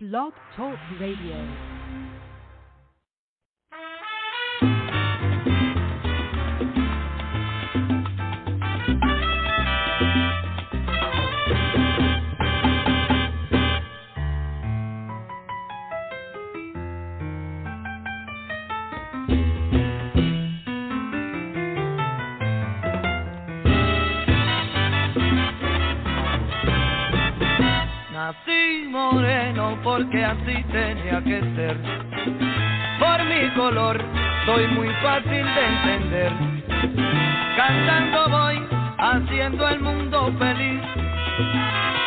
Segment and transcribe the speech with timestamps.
[0.00, 1.34] Blog Talk Radio.
[28.12, 28.86] Nací
[29.82, 31.76] porque así tenía que ser.
[32.98, 34.00] Por mi color
[34.46, 36.32] soy muy fácil de entender.
[37.56, 38.62] Cantando voy
[38.98, 40.80] haciendo el mundo feliz.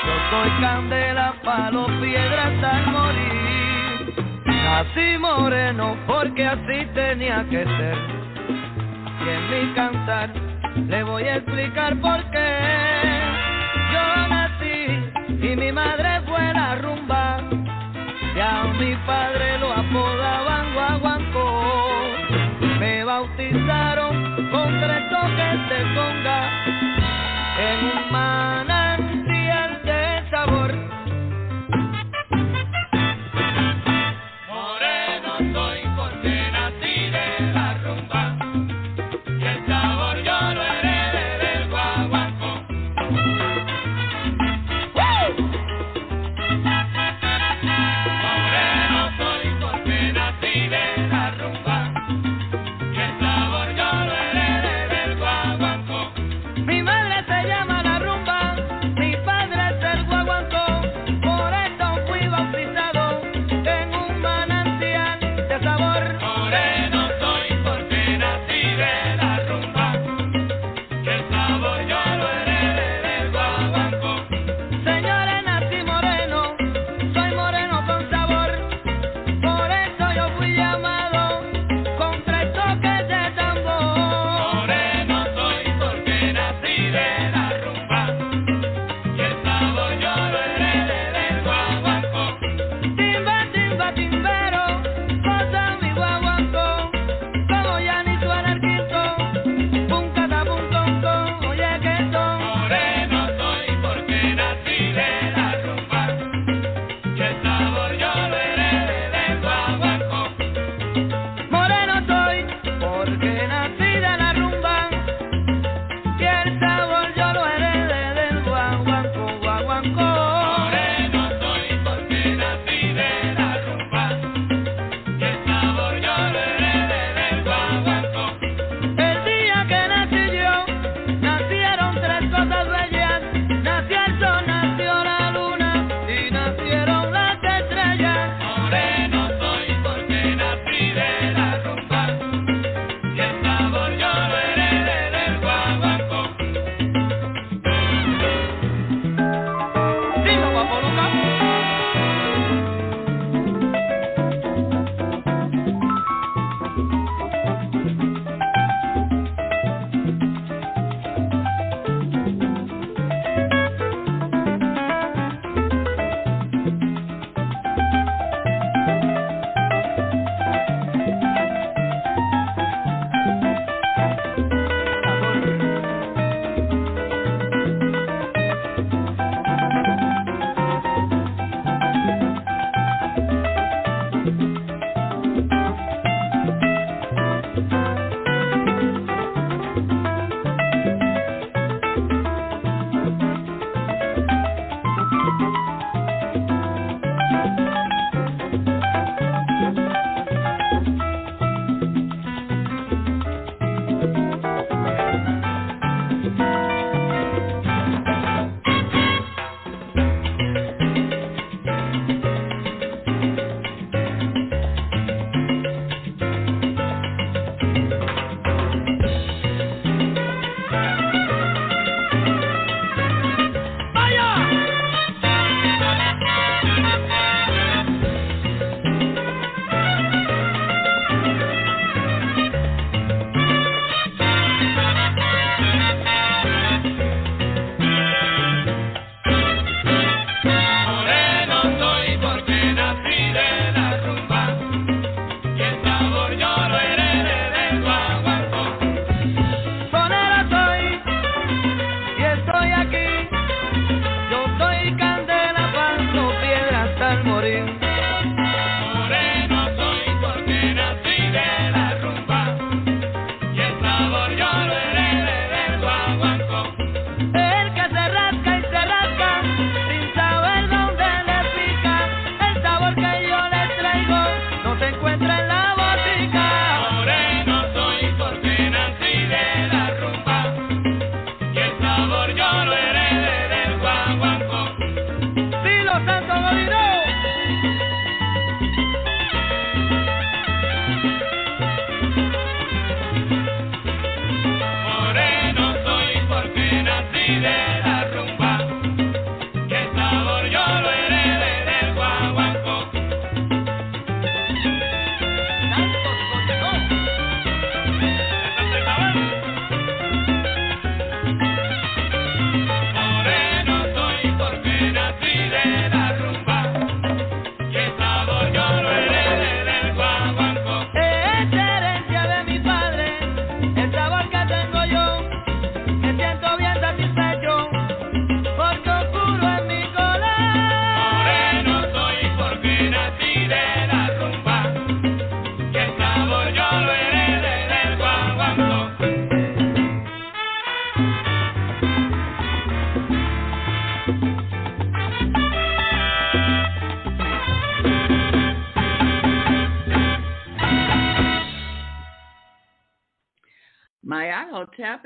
[0.05, 4.13] Yo soy candela, palo, piedra hasta morir.
[4.45, 7.97] Nací moreno porque así tenía que ser.
[9.25, 10.29] Y en mi cantar
[10.87, 12.57] le voy a explicar por qué.
[13.93, 16.10] Yo nací y mi madre
[19.05, 21.61] padre lo apodaban guaguancó.
[22.79, 26.49] Me bautizaron con tres toques de conga
[27.59, 28.60] en un manantial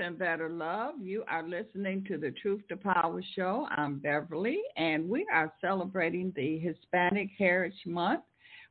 [0.05, 0.95] and Better Love.
[1.01, 3.67] You are listening to the Truth to Power show.
[3.71, 8.21] I'm Beverly, and we are celebrating the Hispanic Heritage Month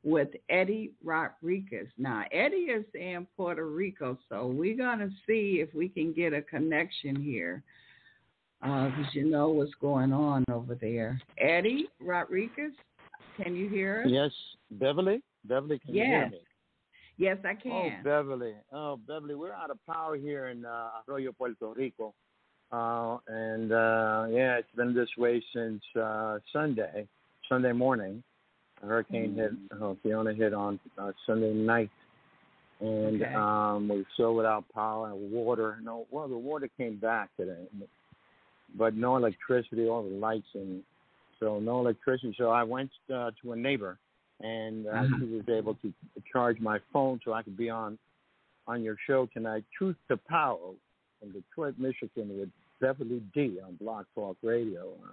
[0.04, 1.88] with Eddie Rodriguez.
[1.98, 6.32] Now, Eddie is in Puerto Rico, so we're going to see if we can get
[6.32, 7.64] a connection here
[8.60, 11.20] because uh, you know what's going on over there.
[11.38, 12.72] Eddie Rodriguez,
[13.42, 14.10] can you hear us?
[14.10, 14.30] Yes,
[14.70, 15.20] Beverly.
[15.44, 16.04] Beverly, can yes.
[16.06, 16.38] you hear me?
[17.16, 17.72] Yes, I can.
[17.72, 18.54] Oh, Beverly.
[18.72, 22.12] Oh, Beverly, we're out of power here in uh, Arroyo, Puerto Rico.
[22.72, 27.06] Uh, and uh, yeah, it's been this way since uh, Sunday,
[27.48, 28.22] Sunday morning.
[28.82, 29.40] A hurricane mm-hmm.
[29.40, 31.90] hit, uh, Fiona hit on uh, Sunday night.
[32.80, 33.34] And okay.
[33.34, 35.78] um, we're still without power and water.
[35.82, 37.66] No, well, the water came back today,
[38.76, 40.82] but no electricity, all the lights, and
[41.38, 42.34] so no electricity.
[42.36, 43.98] So I went uh, to a neighbor
[44.44, 45.14] and uh, mm-hmm.
[45.18, 45.92] she was able to
[46.30, 47.98] charge my phone so I could be on
[48.66, 49.64] on your show tonight.
[49.76, 50.72] Truth to Power
[51.20, 52.50] from Detroit, Michigan, with
[52.80, 54.88] Beverly D on Blog Talk Radio.
[55.02, 55.12] Uh,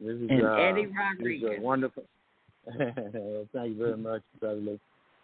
[0.00, 1.48] this is and uh, Eddie Rodriguez.
[1.48, 2.02] This is wonderful.
[2.66, 4.80] Thank you very much, Beverly.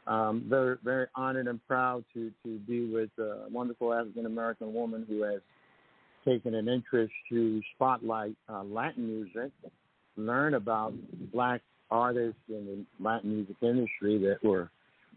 [0.06, 5.04] Um, very, very honored and proud to to be with a wonderful African American woman
[5.08, 5.40] who has
[6.24, 9.50] taken an interest to spotlight uh, Latin music,
[10.16, 10.92] learn about
[11.32, 14.70] Black artists in the Latin music industry that were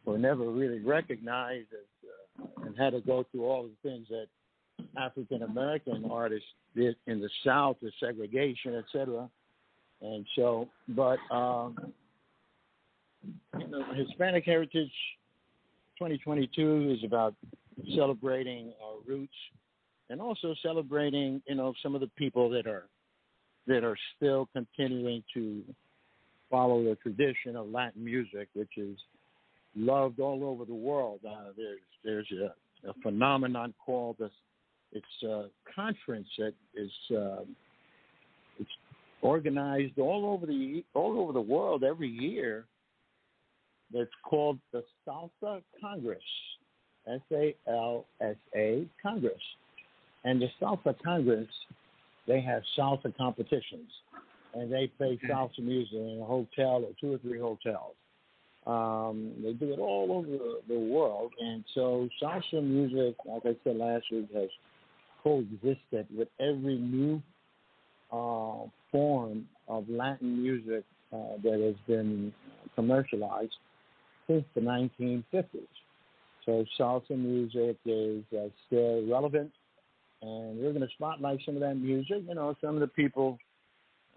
[0.05, 4.27] were never really recognized as, uh, and had to go through all the things that
[4.97, 9.29] African American artists did in the South, the segregation, etc.
[10.01, 11.75] And so, but um,
[13.59, 14.91] you know, Hispanic Heritage
[15.97, 17.35] 2022 is about
[17.95, 19.33] celebrating our roots
[20.09, 22.87] and also celebrating, you know, some of the people that are
[23.67, 25.63] that are still continuing to
[26.53, 28.95] follow the tradition of Latin music, which is
[29.75, 31.19] loved all over the world.
[31.28, 34.30] Uh, there's there's a, a, phenomenon called a,
[34.92, 37.42] it's a conference that is uh,
[38.59, 38.69] it's
[39.23, 42.66] organized all over the all over the world every year.
[43.92, 46.21] That's called the Salsa Congress,
[47.07, 49.42] S A L S A Congress,
[50.23, 51.49] and the Salsa Congress
[52.28, 53.89] they have salsa competitions
[54.54, 57.95] and they play salsa music in a hotel or two or three hotels.
[58.66, 63.76] Um, they do it all over the world, and so salsa music, like I said
[63.76, 64.50] last week, has
[65.22, 67.22] coexisted with every new
[68.12, 72.33] uh, form of Latin music uh, that has been
[72.76, 73.56] commercialized
[74.28, 75.44] since the 1950s.
[76.45, 79.52] So salsa music is uh, still relevant,
[80.22, 82.24] and we're going to spotlight some of that music.
[82.28, 83.40] You know, some of the people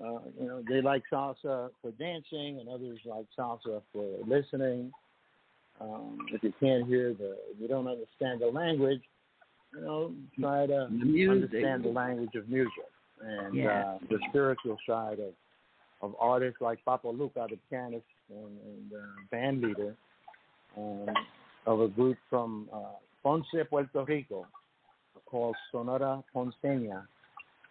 [0.05, 4.93] uh, you know, they like salsa for dancing, and others like salsa for listening.
[5.81, 9.03] Um, if you can't hear the, if you don't understand the language,
[9.75, 12.73] you know, try to understand the language of music
[13.23, 13.95] and yeah.
[13.95, 15.33] uh, the spiritual side of
[16.03, 19.95] of artists like Papo Lucca, the pianist and, and uh, band leader
[20.77, 21.07] um,
[21.67, 24.47] of a group from uh, Ponce, Puerto Rico,
[25.25, 27.07] called Sonora Ponceña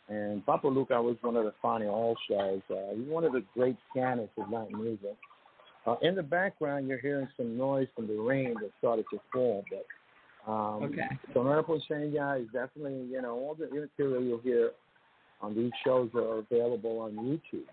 [0.07, 2.61] and Papo Lucca was one of the Fania All Stars.
[2.69, 5.15] Uh, he's one of the great pianists of Latin music.
[5.87, 9.63] Uh, in the background, you're hearing some noise from the rain that started to fall.
[9.69, 11.07] But um, okay.
[11.33, 14.71] Sonora Ponceña is definitely, you know, all the material you'll hear
[15.41, 17.65] on these shows are available on YouTube.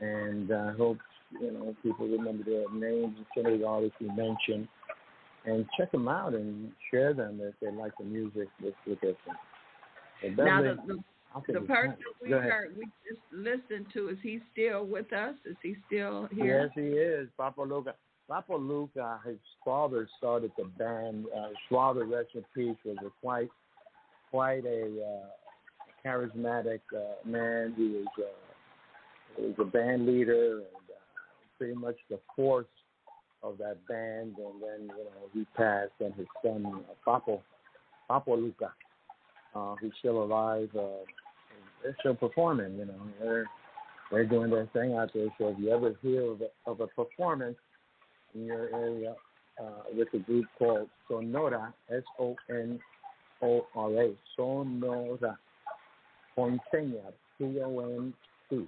[0.00, 0.98] And I uh, hope,
[1.40, 4.68] you know, people remember their names and some of the artists we mentioned
[5.44, 9.16] and check them out and share them if they like the music with, with us.
[10.36, 10.98] Now, the, the
[11.46, 15.34] the person we heard, we just listened to, is he still with us?
[15.44, 16.62] Is he still here?
[16.64, 17.28] Yes, he is.
[17.38, 17.94] Papo Lucca.
[18.30, 21.26] Papo Lucca, his father started the band.
[21.34, 23.48] Uh, his father, rest in peace, was a quite,
[24.30, 27.74] quite a uh, charismatic uh, man.
[27.76, 28.22] He was, uh,
[29.36, 31.00] he was a band leader and uh,
[31.56, 32.66] pretty much the force
[33.42, 34.36] of that band.
[34.38, 37.40] And then, you know, he passed, and his son, uh, Papo,
[38.10, 38.72] Papo Lucca,
[39.58, 40.68] uh, who's still alive.
[40.76, 41.04] Uh,
[41.82, 42.76] they're still performing.
[42.78, 43.46] You know, they're
[44.10, 45.28] they're doing their thing out there.
[45.38, 47.56] So if you ever hear of a, of a performance
[48.34, 49.14] in your area
[49.60, 52.78] uh, with a group called Sonora, S O N
[53.42, 55.38] O R A, Sonora
[56.36, 58.14] Ponceña, P O N
[58.48, 58.66] C,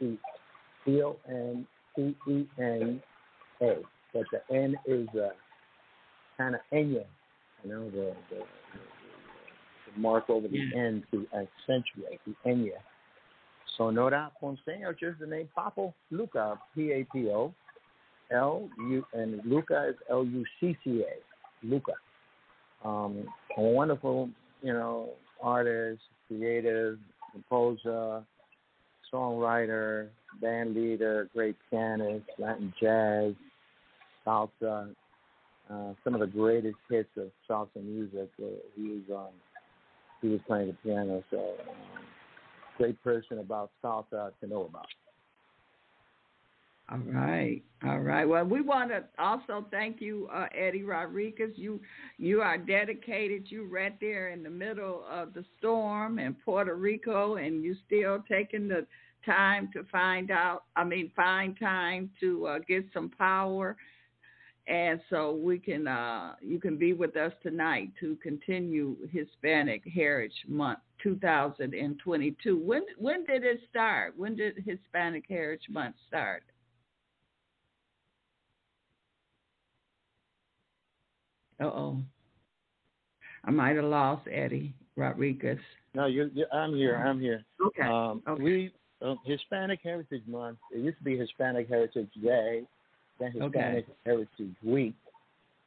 [0.00, 1.66] C O N
[1.96, 3.02] C E N
[3.62, 3.74] A,
[4.14, 5.28] but the N is uh,
[6.38, 7.04] kind of Enya,
[7.64, 8.42] you know, the, the
[9.94, 10.60] to mark over the.
[10.76, 12.78] N to accentuate the Enya.
[13.76, 17.54] Sonora Ponceña, just the name Papo Lucca, P A P O
[18.30, 21.94] L U, and Lucca is L U C C A, Lucca.
[22.84, 23.24] Um,
[23.56, 24.28] a wonderful,
[24.62, 25.10] you know,
[25.42, 26.98] artist, creative,
[27.32, 28.22] composer,
[29.12, 30.08] songwriter,
[30.40, 33.34] band leader, great pianist, Latin jazz,
[34.26, 34.94] salsa,
[35.70, 38.30] uh, some of the greatest hits of salsa music.
[38.42, 39.34] Uh, he was um,
[40.20, 42.04] he was playing the piano, so um,
[42.76, 44.86] great person about salsa to know about.
[46.90, 48.24] All right, all right.
[48.24, 51.52] Well, we want to also thank you, uh, Eddie Rodriguez.
[51.54, 51.80] You
[52.18, 53.44] you are dedicated.
[53.48, 58.24] You right there in the middle of the storm in Puerto Rico, and you still
[58.28, 58.86] taking the
[59.24, 60.64] time to find out.
[60.74, 63.76] I mean, find time to uh, get some power,
[64.70, 70.32] and so we can uh, you can be with us tonight to continue Hispanic Heritage
[70.48, 72.56] Month 2022.
[72.56, 74.14] When when did it start?
[74.16, 76.44] When did Hispanic Heritage Month start?
[81.60, 81.98] Uh oh.
[83.44, 85.58] I might have lost Eddie Rodriguez.
[85.94, 86.96] No, you, I'm here.
[86.96, 87.44] I'm here.
[87.66, 87.82] Okay.
[87.82, 88.42] Um, okay.
[88.42, 88.72] We
[89.02, 90.58] uh, Hispanic Heritage Month.
[90.72, 92.62] It used to be Hispanic Heritage Day,
[93.20, 93.84] then Hispanic Okay.
[94.04, 94.94] Heritage Week,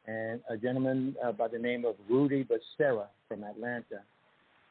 [0.07, 4.01] and a gentleman uh, by the name of Rudy Becerra from Atlanta.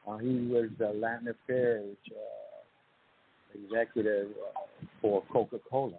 [0.07, 5.97] Uh, he was the Latin Affairs uh, executive uh, for Coca-Cola,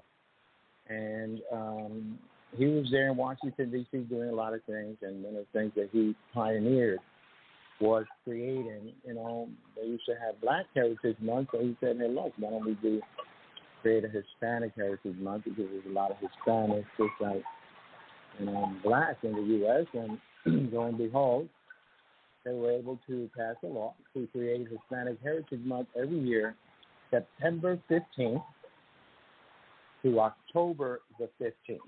[0.88, 2.18] and um,
[2.56, 3.98] he was there in Washington D.C.
[4.02, 4.96] doing a lot of things.
[5.02, 7.00] And one of the things that he pioneered
[7.80, 12.08] was creating, you know, they used to have Black Heritage Month, so he said, hey,
[12.08, 13.00] look, why don't we do
[13.84, 17.42] create a Hispanic Heritage Month because there's a lot of Hispanics, just like,
[18.40, 19.84] you know, black in the U.S.
[19.92, 20.18] And
[20.72, 21.50] lo and behold,
[22.46, 26.54] they were able to pass a law to create Hispanic Heritage Month every year,
[27.10, 28.42] September 15th
[30.02, 31.78] to October the 15th.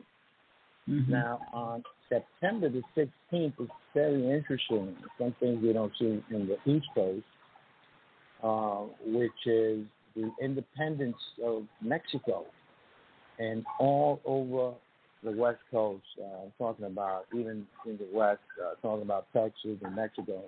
[0.87, 1.09] Mhm.
[1.09, 4.95] Now, on September the 16th, it's very interesting.
[5.19, 7.25] Some things we don't see in the East Coast,
[8.43, 9.87] uh, which is
[10.17, 12.47] the independence of Mexico.
[13.39, 14.75] And all over
[15.23, 19.79] the West Coast, uh, I'm talking about even in the West, uh, talking about Texas
[19.85, 20.43] and Mexico,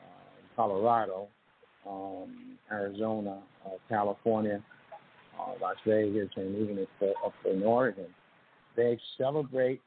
[0.00, 1.28] uh, Colorado,
[1.86, 4.62] um, Arizona, uh, California,
[5.38, 6.86] uh, Las Vegas, and even
[7.24, 8.06] up, in Oregon
[8.78, 9.80] they celebrate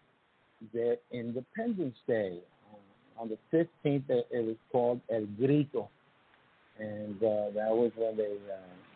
[0.74, 2.40] their Independence Day.
[2.70, 2.80] Um,
[3.18, 5.90] on the 15th, it it was called El Grito,
[6.78, 8.91] and uh, that was when they uh,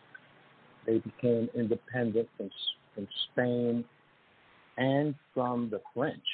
[0.86, 2.50] they became independent from
[2.94, 3.84] from Spain
[4.78, 6.24] and from the French.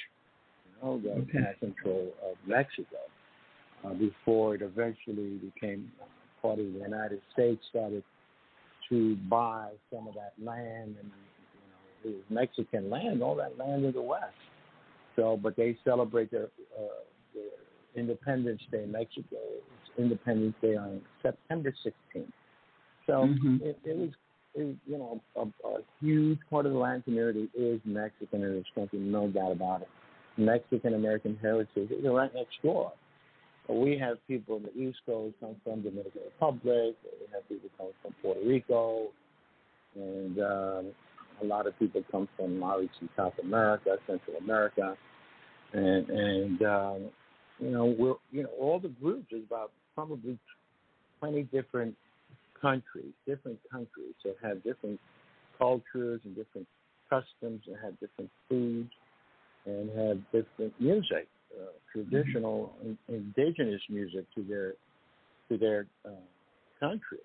[0.65, 1.39] You know, that Okay.
[1.39, 2.99] had control of Mexico
[3.85, 5.91] uh, before it eventually became
[6.41, 7.63] part of the United States.
[7.71, 8.05] Started
[8.89, 13.57] to buy some of that land and you know, it was Mexican land, all that
[13.59, 14.35] land in the West.
[15.17, 17.03] So, but they celebrate their, uh,
[17.35, 17.45] their
[17.95, 19.37] Independence Day in Mexico.
[19.37, 22.33] It's Independence Day on September 16th.
[23.07, 23.61] So Mhm.
[23.61, 24.11] it, it was,
[24.55, 28.99] was, you know, a, a huge part of the Latin community is Mexican this country,
[28.99, 29.89] no doubt about it.
[30.37, 32.93] Mexican American heritage is right next door.
[33.69, 36.97] We have people in the East Coast come from Dominican Republic.
[37.05, 39.09] We have people come from Puerto Rico,
[39.95, 40.87] and um,
[41.41, 44.97] a lot of people come from obviously South America, Central America,
[45.73, 47.11] and and um,
[47.61, 50.39] you know we're you know all the groups is about probably
[51.21, 51.95] twenty different
[52.63, 54.99] countries, different countries that have different
[55.59, 56.67] cultures and different
[57.11, 58.91] customs and have different foods
[59.67, 61.29] and have different music,
[61.61, 64.75] uh, traditional in- indigenous music to their
[65.49, 66.11] to their uh,
[66.81, 67.19] country,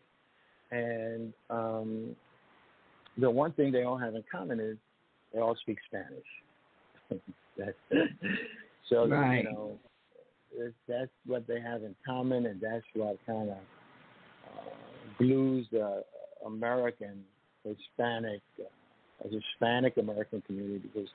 [0.72, 2.16] and um,
[3.18, 4.78] the one thing they all have in common is
[5.34, 6.30] they all speak Spanish.
[7.58, 7.78] that's
[8.90, 9.38] so Right.
[9.38, 9.80] you know
[10.88, 13.58] that's what they have in common, and that's what kind of
[15.20, 15.24] uh,
[15.72, 16.04] the
[16.46, 17.24] American
[17.64, 21.10] Hispanic uh, Hispanic American community because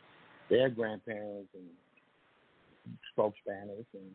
[0.51, 4.11] their grandparents and spoke Spanish and,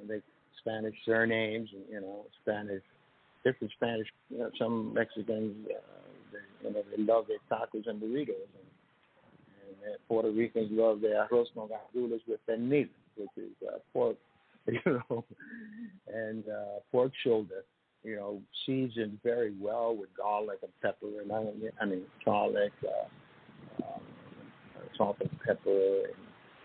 [0.00, 0.20] and they
[0.60, 2.82] Spanish surnames and you know Spanish
[3.44, 5.78] different Spanish you know, some Mexicans uh,
[6.32, 8.68] they, you know they love their tacos and burritos and,
[9.68, 14.16] and uh, Puerto Ricans love their arroz con gandules with pernil which is uh, pork
[14.66, 15.24] you know
[16.12, 17.64] and uh, pork shoulder
[18.04, 23.84] you know seasoned very well with garlic and pepper and onion I mean garlic uh,
[23.84, 24.02] um,
[24.96, 26.14] salt and pepper and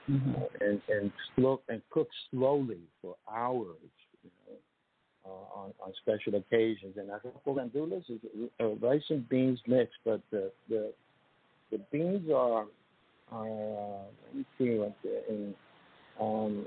[0.09, 0.49] Mhm.
[0.59, 3.77] and and slow and cook slowly for hours,
[4.21, 4.57] you know,
[5.25, 6.97] uh, on on special occasions.
[6.97, 8.19] And I think gandules is
[8.59, 10.93] uh, rice and beans mixed, but the the
[11.71, 12.65] the beans are
[13.31, 15.55] are uh, let me see what the in
[16.19, 16.65] um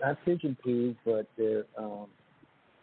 [0.00, 2.06] not pigeon peas, but they're um,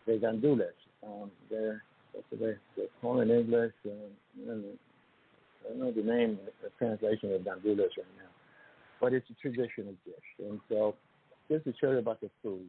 [0.05, 0.78] they're gandules.
[1.06, 3.74] Um, they're what's the they're called in English.
[3.86, 4.63] Um,
[5.65, 8.29] I don't know the name, the translation of gandules right now,
[9.00, 10.15] but it's a traditional dish.
[10.39, 10.96] And so,
[11.50, 12.65] just to show you about the food.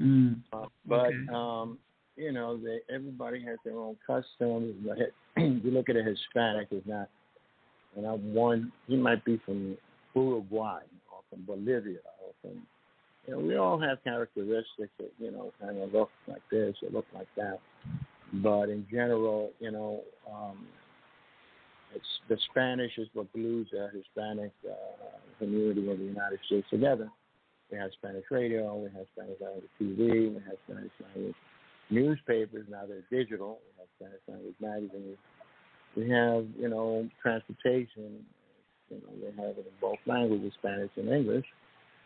[0.00, 0.40] Mm.
[0.52, 1.28] Uh, but Okay.
[1.32, 1.78] um,
[2.16, 4.74] you know, they, everybody has their own customs.
[5.36, 7.08] you look at a Hispanic, is not,
[7.96, 8.72] and I'm one.
[8.86, 9.76] He might be from
[10.14, 12.66] Uruguay or from Bolivia or from.
[13.26, 16.90] You know, we all have characteristics that you know kind of look like this or
[16.90, 17.58] look like that.
[18.34, 20.66] But in general, you know, um,
[21.94, 24.74] it's the Spanish is what glues the Hispanic uh,
[25.38, 27.10] community in the United States together.
[27.70, 31.34] We have Spanish radio, we have Spanish language TV, we have Spanish language
[31.90, 32.66] newspapers.
[32.70, 33.58] Now they're digital.
[33.66, 35.18] We have Spanish language magazines.
[35.96, 38.24] We have, you know, transportation.
[38.90, 41.46] You know, they have it in both languages, Spanish and English.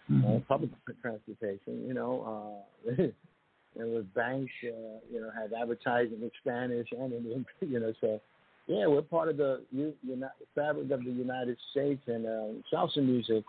[0.09, 0.71] Uh, public
[1.03, 1.85] transportation.
[1.87, 3.03] You know, uh,
[3.79, 8.21] and with banks, uh, you know, have advertising in Spanish and in, you know, so
[8.69, 12.99] yeah, we're part of the u- uni- fabric of the United States, and um, salsa
[12.99, 13.45] music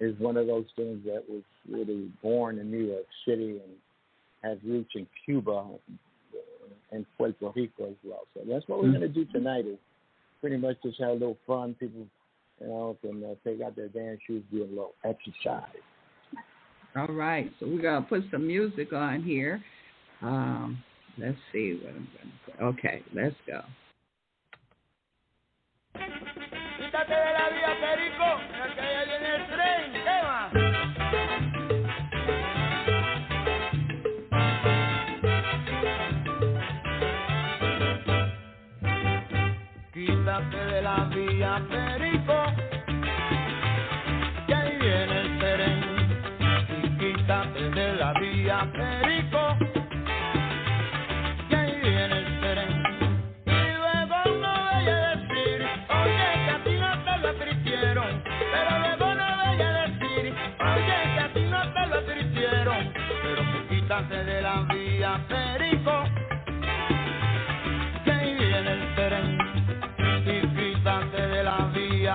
[0.00, 3.72] is one of those things that was really born in New York City and
[4.42, 5.66] has roots in Cuba
[6.92, 8.22] and Puerto Rico as well.
[8.34, 9.78] So that's what we're going to do tonight is
[10.40, 11.74] pretty much just have a little fun.
[11.78, 12.06] People,
[12.60, 15.64] you know, can uh, take out their dance shoes, do a little exercise.
[16.96, 19.62] All right, so we're gonna put some music on here.
[20.22, 20.82] Um,
[21.18, 22.78] let's see what I'm gonna put.
[22.78, 23.60] Okay, let's go.
[39.92, 41.66] Quítate de la vía,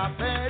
[0.04, 0.43] my bed.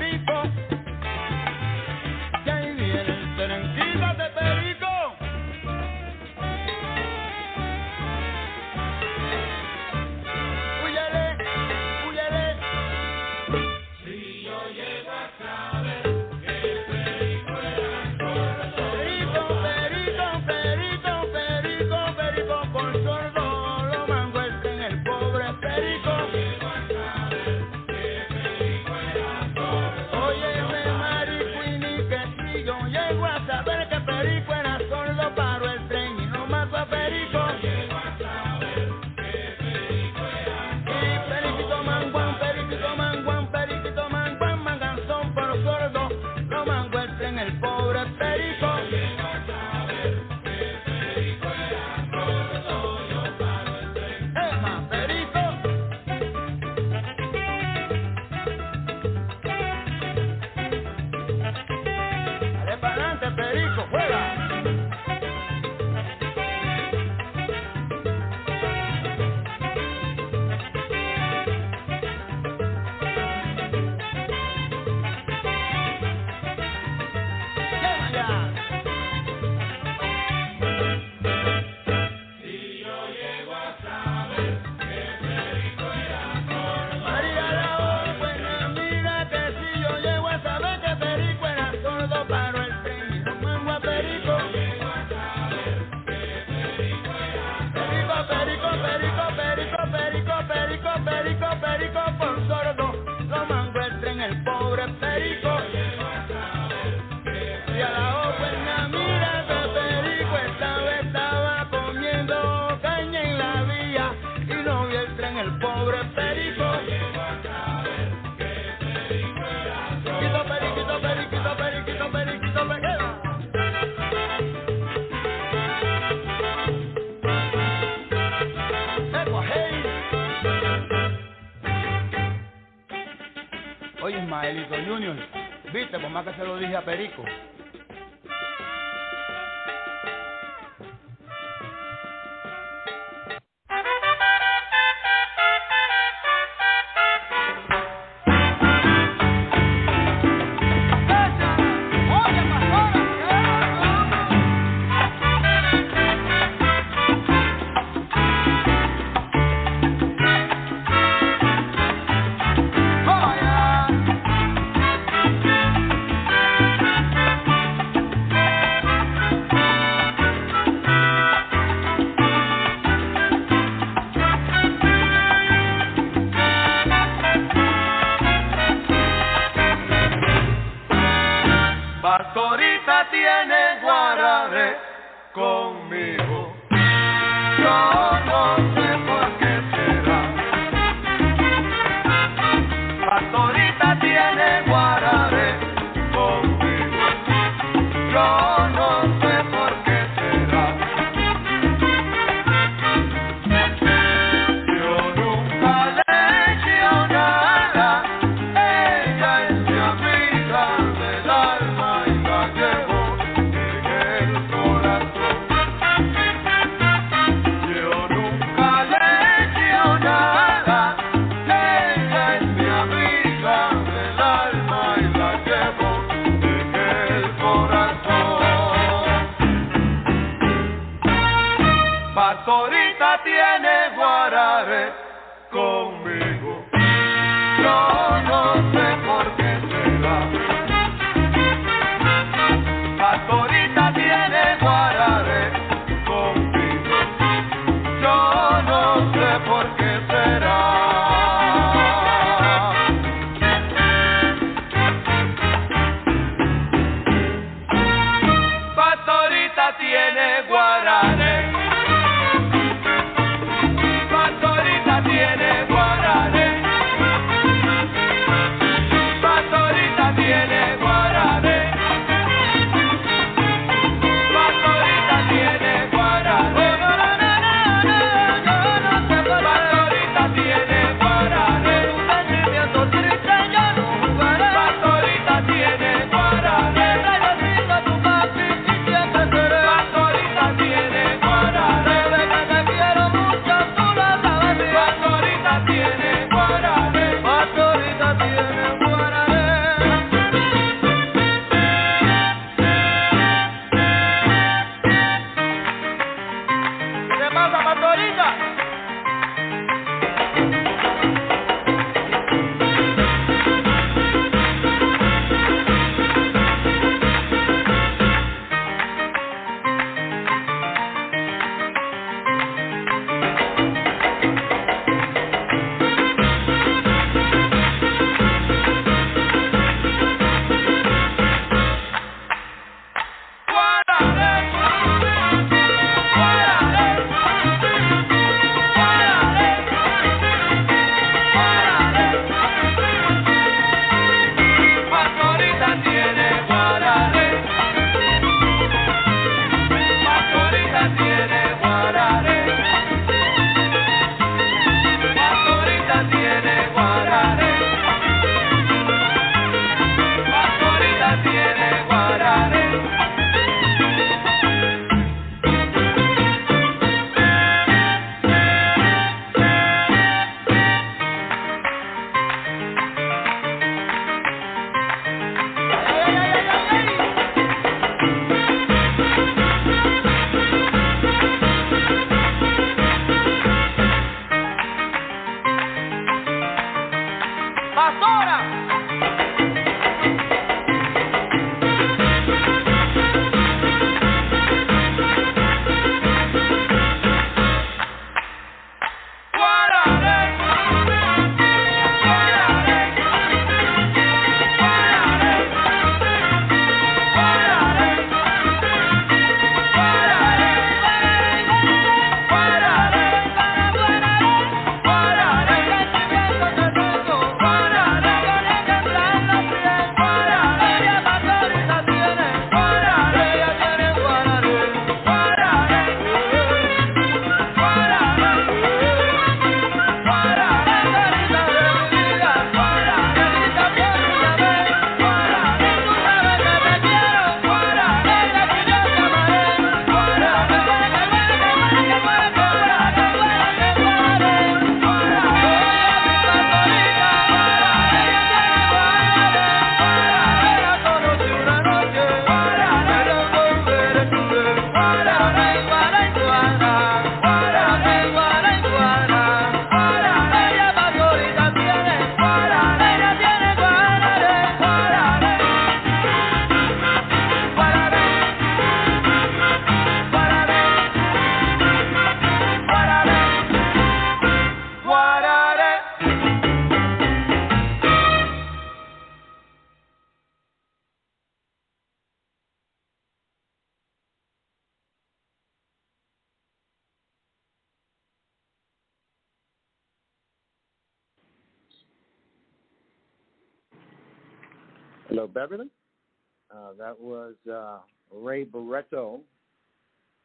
[498.14, 499.20] Ray Barretto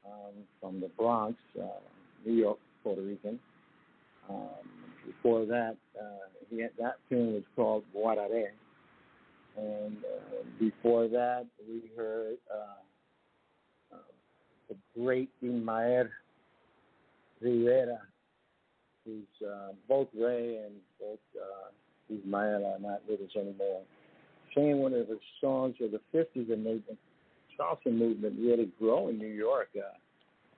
[0.05, 1.65] um, from the Bronx, uh,
[2.25, 3.39] New York, Puerto Rican.
[4.29, 4.47] Um,
[5.05, 8.51] before that, uh, had, that tune was called Guarare.
[9.57, 13.97] And uh, before that, we heard uh, uh,
[14.69, 16.07] the great Ismael
[17.41, 17.99] Rivera,
[19.05, 23.81] who's uh, both Ray and both uh, Ismael are not with us anymore.
[24.53, 26.95] Singing one of his songs of the 50s and made the
[27.59, 29.69] salsa movement really grow in New York.
[29.75, 29.97] Uh,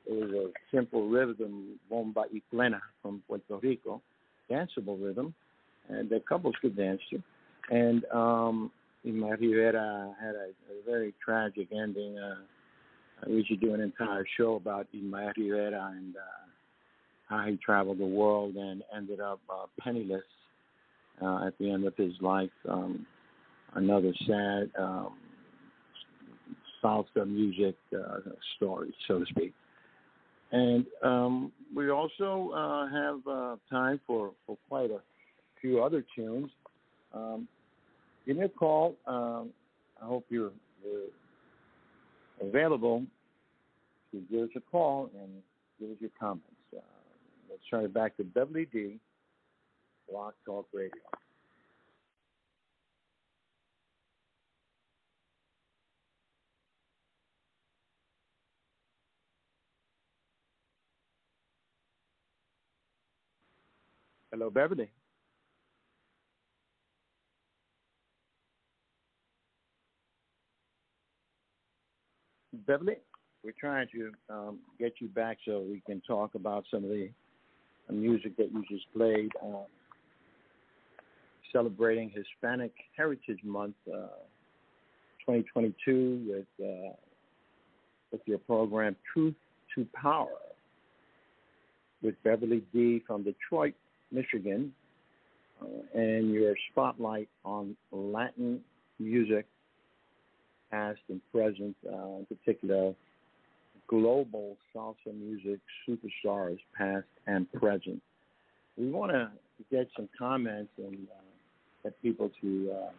[0.06, 4.02] it was a simple rhythm, bomba y plena from Puerto Rico,
[4.50, 5.34] danceable rhythm,
[5.90, 7.22] and the couples could dance to.
[7.70, 8.72] And um,
[9.04, 12.18] Ismael Rivera had a, a very tragic ending.
[12.18, 12.36] Uh,
[13.28, 16.20] we should do an entire show about Ismael Rivera and uh,
[17.28, 20.24] how he traveled the world and ended up uh, penniless
[21.22, 22.50] uh, at the end of his life.
[22.68, 23.06] Um,
[23.76, 25.14] another sad um,
[26.84, 28.20] salsa music uh,
[28.56, 29.54] story, so to speak.
[30.52, 35.00] And um, we also uh, have uh, time for, for quite a
[35.62, 36.50] few other tunes.
[37.14, 37.48] Um,
[38.26, 38.96] give me a call.
[39.08, 39.52] Um,
[40.02, 40.52] I hope you're,
[40.84, 41.04] you're,
[42.42, 43.06] available
[44.12, 45.30] to give us a call and
[45.80, 46.46] give us your comments.
[46.76, 46.80] Uh,
[47.50, 48.98] let's turn it back to Beverly D.
[50.10, 50.92] Blog Talk Radio.
[64.32, 64.90] Hello, Beverly.
[72.66, 72.96] Beverly,
[73.44, 77.10] we're trying to um, get you back so we can talk about some of the
[77.90, 79.32] music that you just played.
[79.44, 79.64] Uh,
[81.52, 84.08] celebrating Hispanic Heritage Month uh,
[85.28, 86.94] 2022 with uh,
[88.14, 89.36] with your program Truth
[89.76, 90.30] to Power
[92.02, 93.74] with Beverly D from Detroit,
[94.12, 94.74] Michigan,
[95.62, 98.62] uh, and your spotlight on Latin
[99.00, 99.46] music,
[100.70, 102.94] past and present, uh, in particular,
[103.88, 108.02] global salsa music superstars, past and present.
[108.78, 109.32] We want to
[109.70, 111.22] get some comments and uh,
[111.84, 112.92] get people to, uh,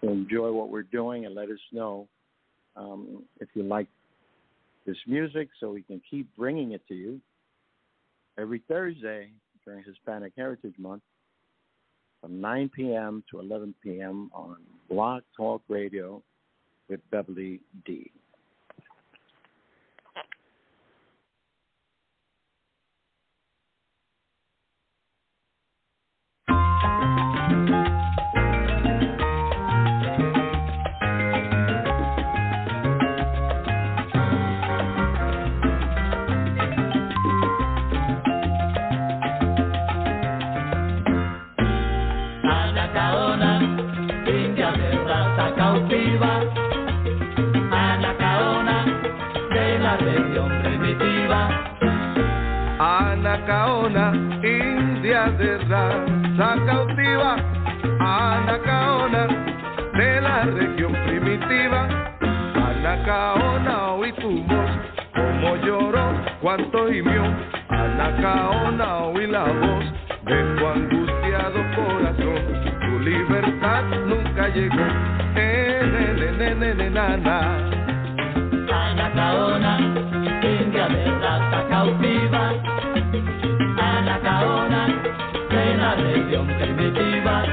[0.00, 2.08] to enjoy what we're doing and let us know
[2.76, 3.86] um, if you like
[4.86, 7.20] this music so we can keep bringing it to you
[8.38, 9.30] every Thursday
[9.64, 11.02] during Hispanic Heritage Month
[12.20, 13.24] from 9 p.m.
[13.30, 14.30] to 11 p.m.
[14.32, 14.56] on
[14.88, 16.22] Blog Talk Radio
[16.88, 18.10] with Beverly D.
[66.56, 66.86] cuanto
[67.70, 69.84] a la caona oí la voz
[70.24, 72.42] de tu angustiado corazón.
[72.80, 74.86] Tu libertad nunca llegó.
[76.90, 77.38] nana.
[78.70, 79.78] A la caona,
[80.42, 82.52] india de rata cautiva.
[83.78, 84.86] A la caona,
[85.94, 87.44] región primitiva.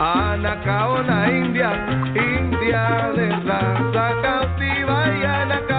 [0.00, 1.70] Anacaona India,
[2.14, 5.77] India de raza cautiva y Anacaona.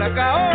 [0.00, 0.49] Valentona Anacaona.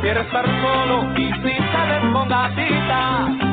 [0.00, 3.49] Mejor prefiere estar solo y sin salir con gatita.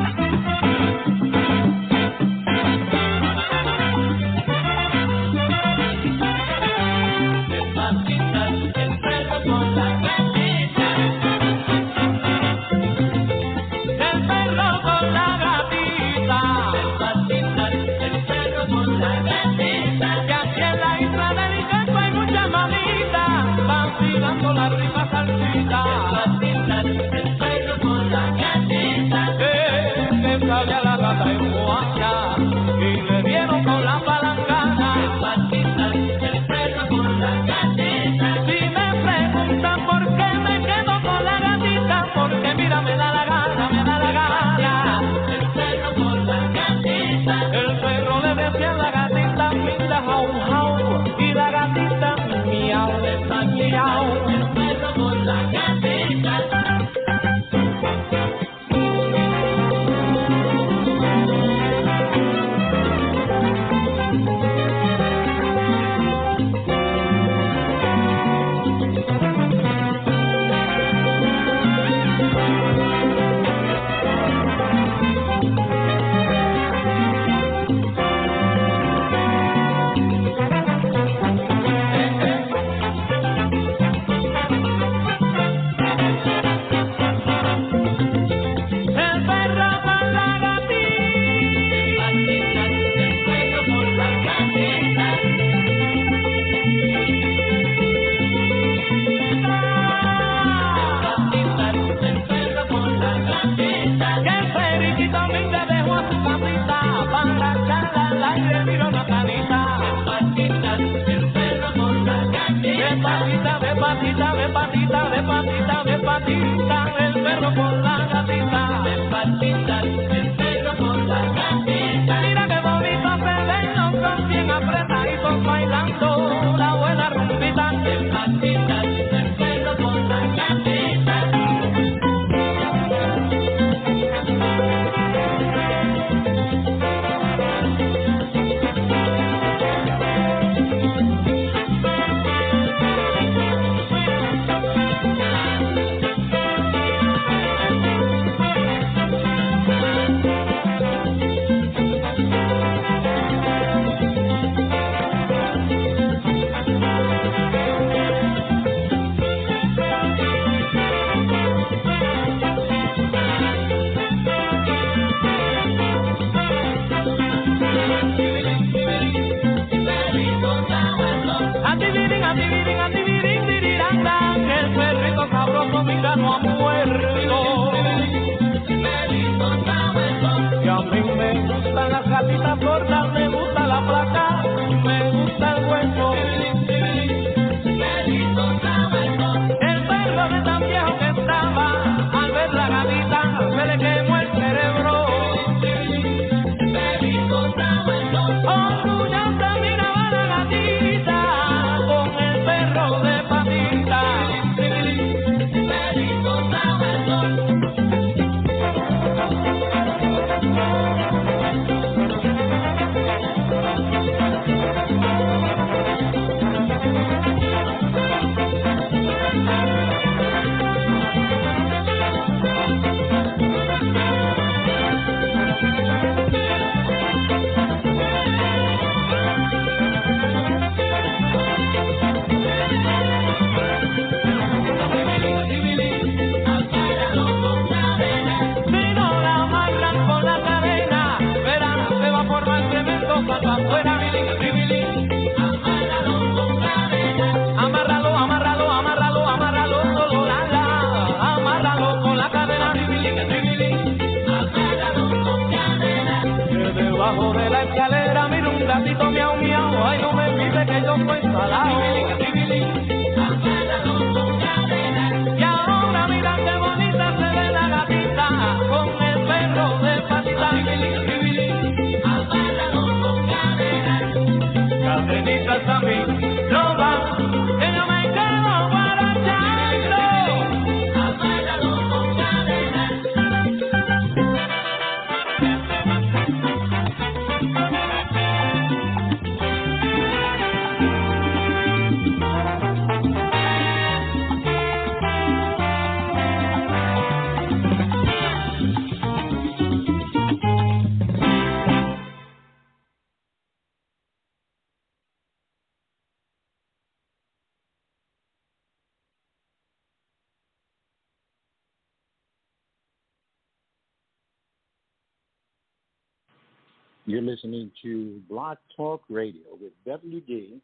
[319.08, 320.60] Radio with WD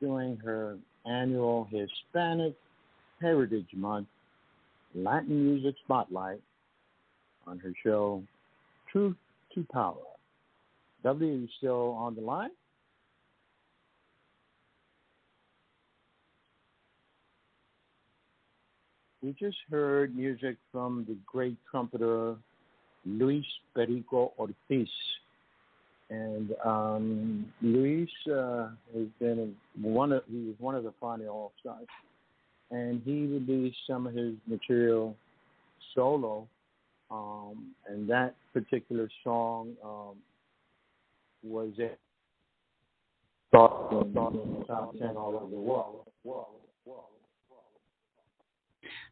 [0.00, 2.54] doing her annual Hispanic
[3.20, 4.08] Heritage Month
[4.94, 6.40] Latin Music Spotlight
[7.46, 8.22] on her show
[8.90, 9.16] Truth
[9.54, 9.96] to Power.
[11.02, 12.50] W, you still on the line?
[19.22, 22.34] We just heard music from the great trumpeter
[23.06, 23.44] Luis
[23.74, 24.88] Perico Ortiz.
[26.12, 31.52] And um, Luis uh, has been one of he was one of the Fania All
[31.58, 31.86] Stars,
[32.70, 35.16] and he released some of his material
[35.94, 36.46] solo.
[37.10, 40.16] Um, and that particular song um,
[41.42, 41.98] was it
[43.50, 46.06] thought in the top ten all over the world.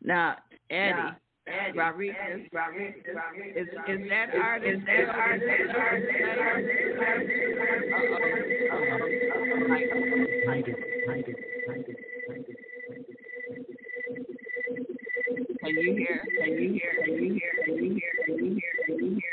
[0.02, 0.36] Now,
[0.70, 0.92] Eddie.
[0.92, 1.16] Now,
[1.50, 2.94] Eddie, Rodriguez, Eddie, Rodriguez,
[3.56, 5.50] is, is that artist, is that artist,
[15.60, 16.24] Can you hear?
[16.40, 16.92] Can you hear?
[17.04, 17.52] Can you hear?
[17.66, 18.12] Can you hear?
[18.26, 18.70] Can you hear?
[18.86, 19.30] Can you hear?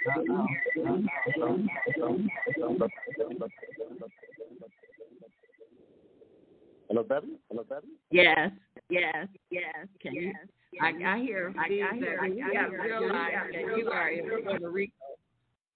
[6.90, 7.28] Hello, Betty.
[7.50, 7.88] Hello, Betty.
[8.12, 8.52] Yes,
[8.90, 9.88] yes, yes.
[10.02, 10.34] Can you?
[10.82, 11.54] I, I hear.
[11.58, 12.20] I, I hear.
[12.22, 14.94] I, I got realized that you are in Puerto Rico.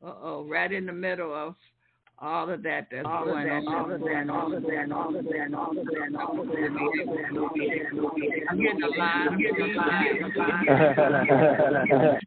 [0.04, 1.56] Uh oh, right in the middle of
[2.20, 3.68] all of that that's all going on.
[3.68, 6.72] All of that, all of that, all of that, all of that, all of that.
[8.50, 9.28] I'm getting a line.
[9.30, 9.78] I'm getting a
[11.98, 12.20] line.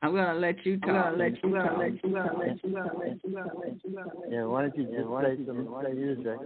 [0.00, 0.90] I'm gonna let you talk.
[0.90, 1.76] I'm gonna let you talk.
[1.76, 2.38] Let you talk.
[2.38, 2.92] Let you talk.
[2.98, 3.52] Let you talk.
[3.58, 4.12] Let you talk.
[4.30, 6.38] Yeah, why don't you just why don't you some why don't you use that?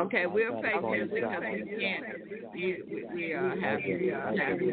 [0.00, 2.04] Okay, we'll play music because we can't.
[2.54, 3.96] We we, we are happy.
[3.96, 4.72] We are happy.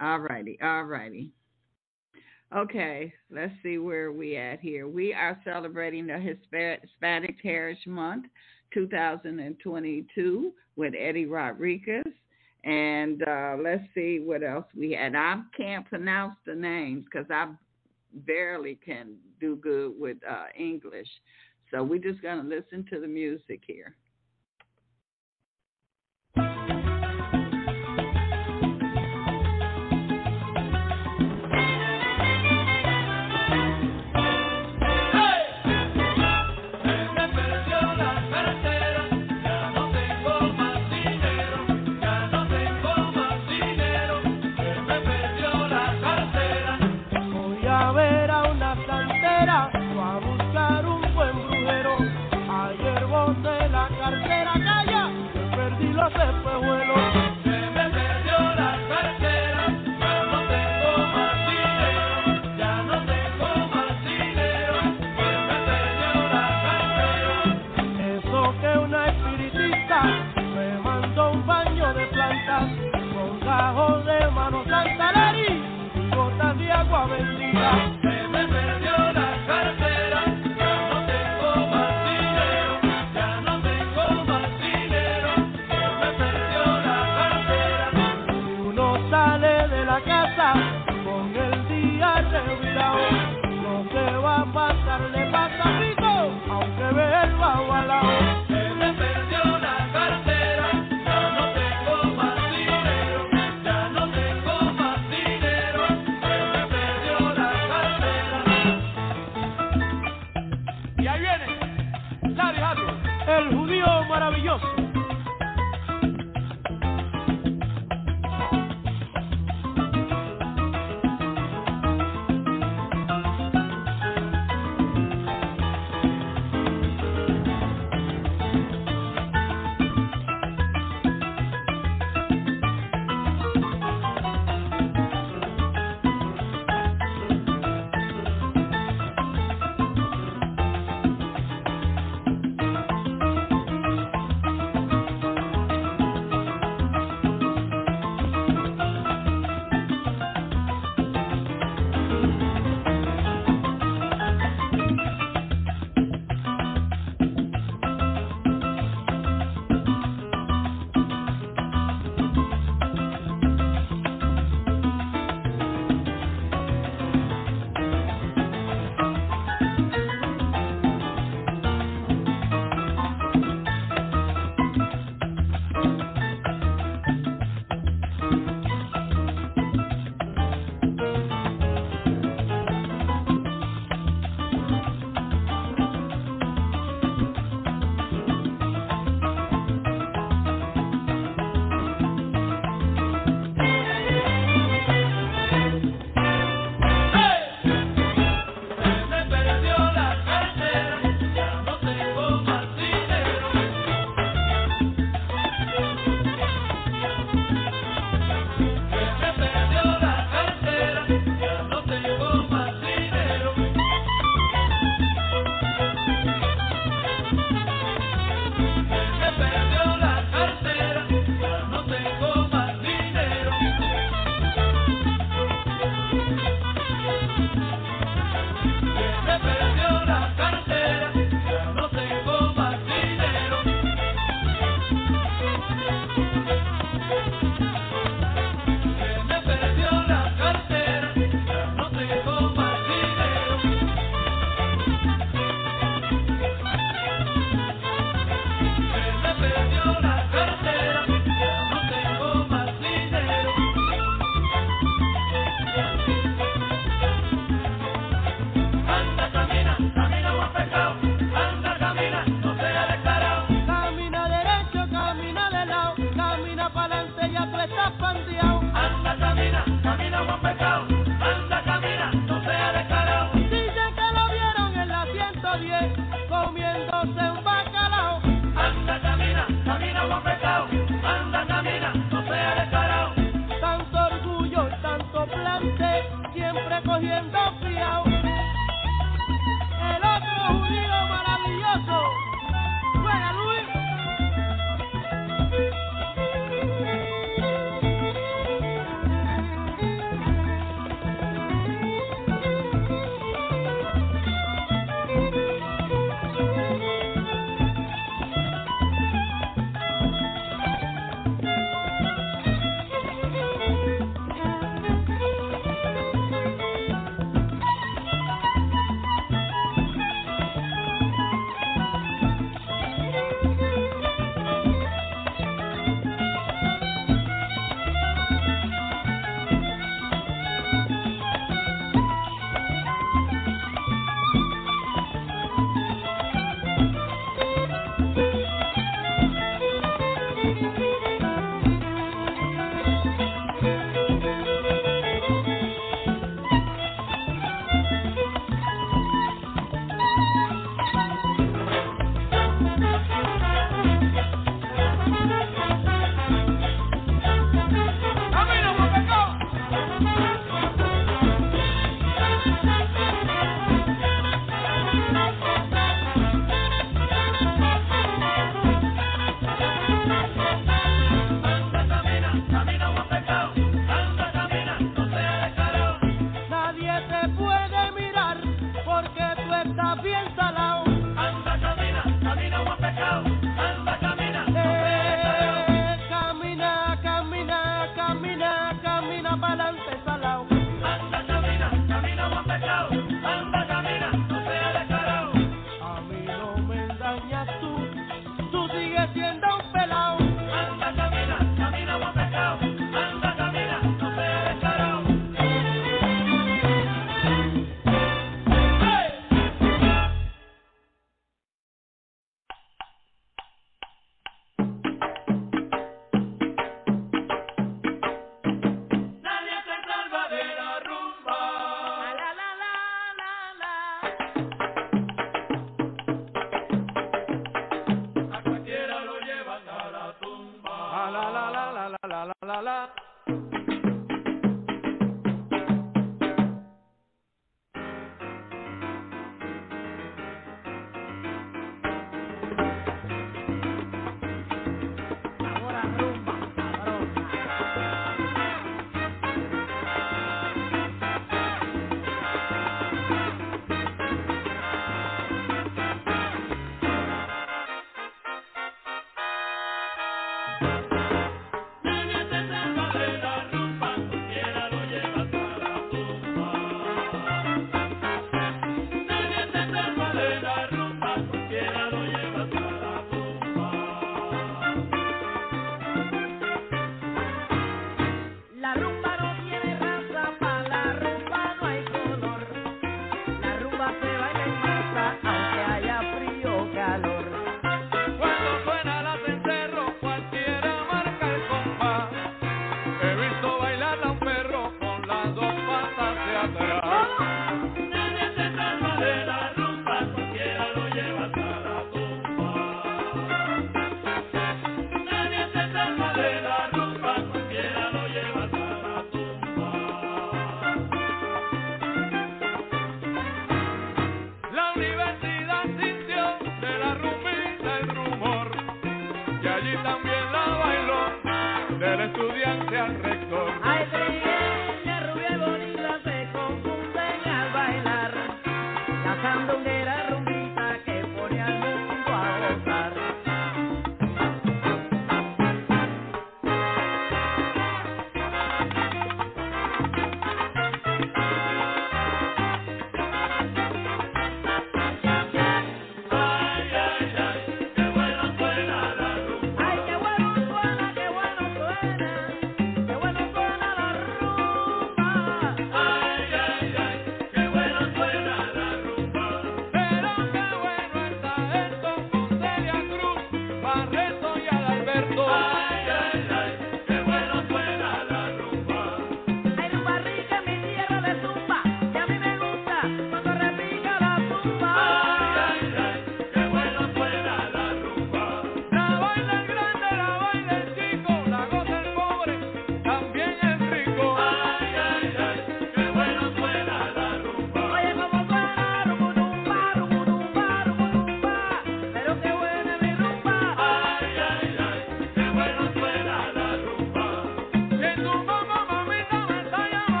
[0.00, 0.58] All righty.
[0.62, 1.32] All righty.
[2.56, 4.88] Okay, let's see where we at here.
[4.88, 8.24] We are celebrating the Hispanic Heritage Month
[8.74, 12.04] 2022 with Eddie Rodriguez.
[12.64, 15.14] And uh, let's see what else we had.
[15.14, 17.52] I can't pronounce the names because I
[18.12, 21.08] barely can do good with uh, English.
[21.70, 23.96] So we're just going to listen to the music here.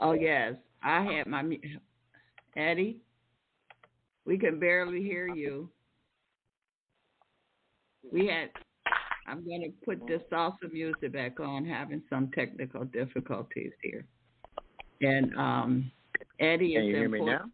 [0.00, 1.58] Oh yes, I had my
[2.56, 3.00] Eddie.
[4.24, 5.68] We can barely hear you.
[8.12, 8.50] We had.
[9.26, 11.64] I'm going to put this salsa music back on.
[11.64, 14.06] Having some technical difficulties here,
[15.02, 15.90] and um,
[16.40, 17.44] Eddie Can is you hear me now?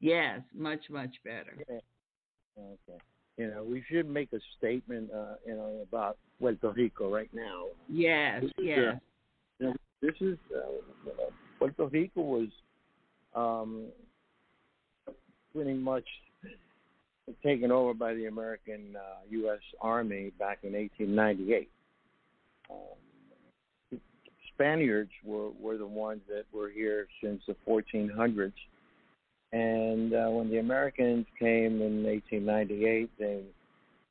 [0.00, 1.56] Yes, much much better.
[1.68, 1.78] Yeah.
[2.58, 2.98] Okay.
[3.36, 7.66] You know, we should make a statement, uh, you know, about Puerto Rico right now.
[7.86, 8.98] Yes, is, yes, uh,
[9.58, 11.10] you know, this is uh,
[11.58, 12.48] Puerto Rico was
[13.34, 13.86] um,
[15.54, 16.04] pretty much
[17.42, 19.60] taken over by the American uh, U.S.
[19.80, 21.68] Army back in 1898.
[22.70, 23.98] Um,
[24.54, 28.52] Spaniards were, were the ones that were here since the 1400s.
[29.52, 33.42] And uh, when the Americans came in 1898, they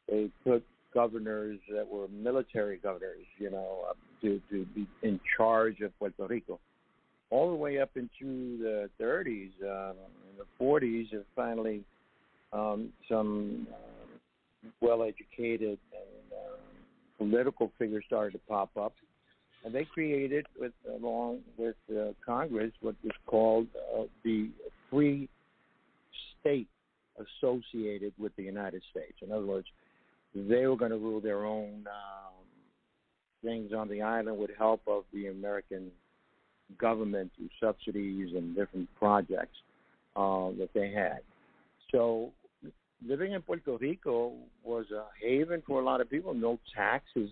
[0.07, 0.63] they put
[0.93, 3.85] governors that were military governors, you know,
[4.21, 6.59] to to be in charge of Puerto Rico,
[7.29, 9.51] all the way up into the 30s.
[9.63, 9.95] Um,
[10.35, 11.83] in the 40s, and finally
[12.53, 16.59] um, some uh, well-educated and um,
[17.17, 18.93] political figures started to pop up,
[19.63, 24.49] and they created, with along with uh, Congress, what was called uh, the
[24.89, 25.27] Free
[26.39, 26.67] State
[27.17, 29.17] associated with the United States.
[29.21, 29.67] In other words,
[30.35, 32.33] they were going to rule their own um,
[33.43, 35.91] things on the island with help of the American
[36.77, 39.57] government through subsidies and different projects
[40.15, 41.19] uh, that they had.
[41.91, 42.31] So
[43.05, 44.33] living in Puerto Rico
[44.63, 46.33] was a haven for a lot of people.
[46.33, 47.29] No taxes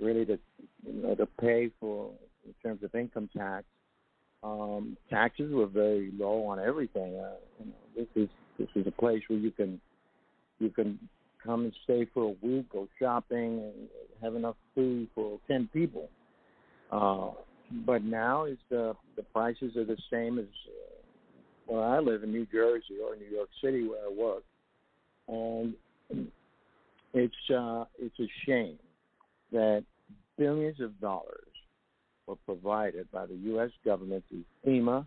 [0.00, 0.38] really to
[0.86, 2.10] you know to pay for
[2.46, 3.64] in terms of income tax.
[4.42, 7.18] Um, taxes were very low on everything.
[7.18, 8.28] Uh, you know, this is
[8.58, 9.80] this is a place where you can
[10.58, 10.98] you can
[11.44, 13.88] come and stay for a week, go shopping, and
[14.22, 16.08] have enough food for ten people.
[16.90, 17.30] Uh,
[17.70, 22.32] but now it's the the prices are the same as uh, where I live in
[22.32, 24.42] New Jersey or New York City where I work,
[25.28, 25.74] and
[27.14, 28.78] it's uh, it's a shame
[29.52, 29.84] that
[30.36, 31.44] billions of dollars
[32.26, 33.70] were provided by the U.S.
[33.84, 35.04] government through FEMA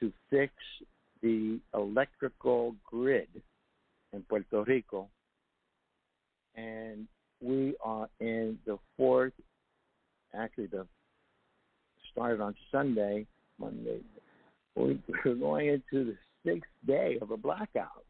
[0.00, 0.52] to fix
[1.22, 3.28] the electrical grid
[4.12, 5.08] in Puerto Rico,
[6.56, 7.06] and
[7.40, 9.32] we are in the fourth,
[10.34, 10.86] actually the
[12.12, 13.26] started on Sunday,
[13.58, 14.00] Monday.
[14.74, 14.98] We're
[15.34, 18.04] going into the sixth day of a blackout,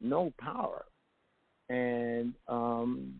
[0.00, 0.84] no power,
[1.68, 3.14] and um,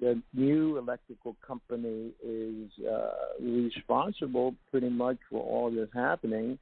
[0.00, 6.58] the new electrical company is uh, responsible pretty much for all this happening.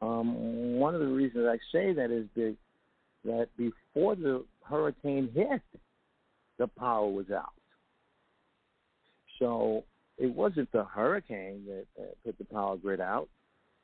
[0.00, 2.56] Um, one of the reasons I say that is that,
[3.24, 5.62] that before the hurricane hit,
[6.58, 7.52] the power was out.
[9.38, 9.84] So
[10.18, 13.28] it wasn't the hurricane that uh, put the power grid out.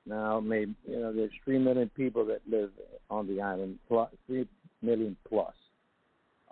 [0.07, 2.71] Now, maybe you know, there's three million people that live
[3.11, 4.49] on the island, plus three
[4.83, 5.55] million plus.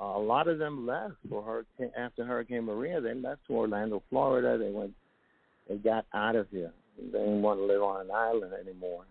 [0.01, 3.01] Uh, a lot of them left for hurricane after Hurricane Maria.
[3.01, 4.57] They left to Orlando, Florida.
[4.57, 4.93] They went,
[5.69, 6.73] they got out of here.
[6.97, 9.05] They didn't want to live on an island anymore.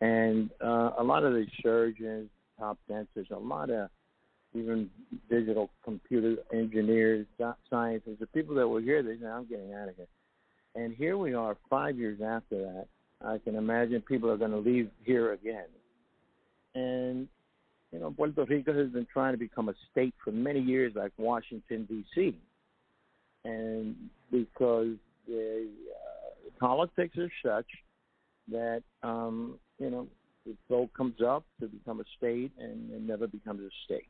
[0.00, 2.28] And uh, a lot of the surgeons,
[2.58, 3.88] top dentists, a lot of
[4.54, 4.90] even
[5.30, 7.26] digital computer engineers,
[7.70, 10.06] scientists, the people that were here, they said, I'm getting out of here.
[10.74, 12.86] And here we are five years after that.
[13.24, 15.66] I can imagine people are going to leave here again.
[16.74, 17.28] And,
[17.92, 21.12] you know, Puerto Rico has been trying to become a state for many years, like
[21.18, 22.36] Washington, D.C.
[23.44, 23.96] And
[24.30, 24.96] because
[25.26, 27.66] the uh, politics are such
[28.50, 30.08] that, um, you know,
[30.46, 34.08] the vote comes up to become a state and it never becomes a state.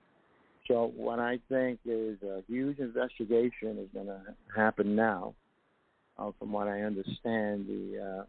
[0.69, 4.21] So what I think is a huge investigation is going to
[4.55, 5.35] happen now.
[6.19, 8.25] Uh, from what I understand, the uh,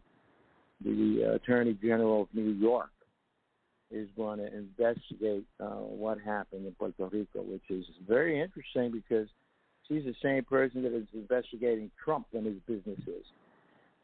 [0.84, 2.90] the Attorney General of New York
[3.90, 9.28] is going to investigate uh, what happened in Puerto Rico, which is very interesting because
[9.86, 13.24] she's the same person that is investigating Trump and his businesses,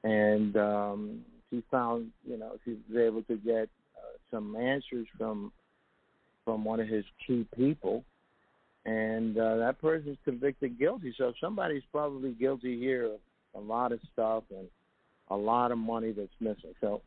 [0.04, 5.50] and um, she found, you know, she was able to get uh, some answers from
[6.44, 8.04] from one of his key people
[8.86, 11.14] and uh, that person's convicted guilty.
[11.18, 13.20] So somebody's probably guilty here of
[13.54, 14.66] a lot of stuff and
[15.28, 16.74] a lot of money that's missing.
[16.80, 17.02] So,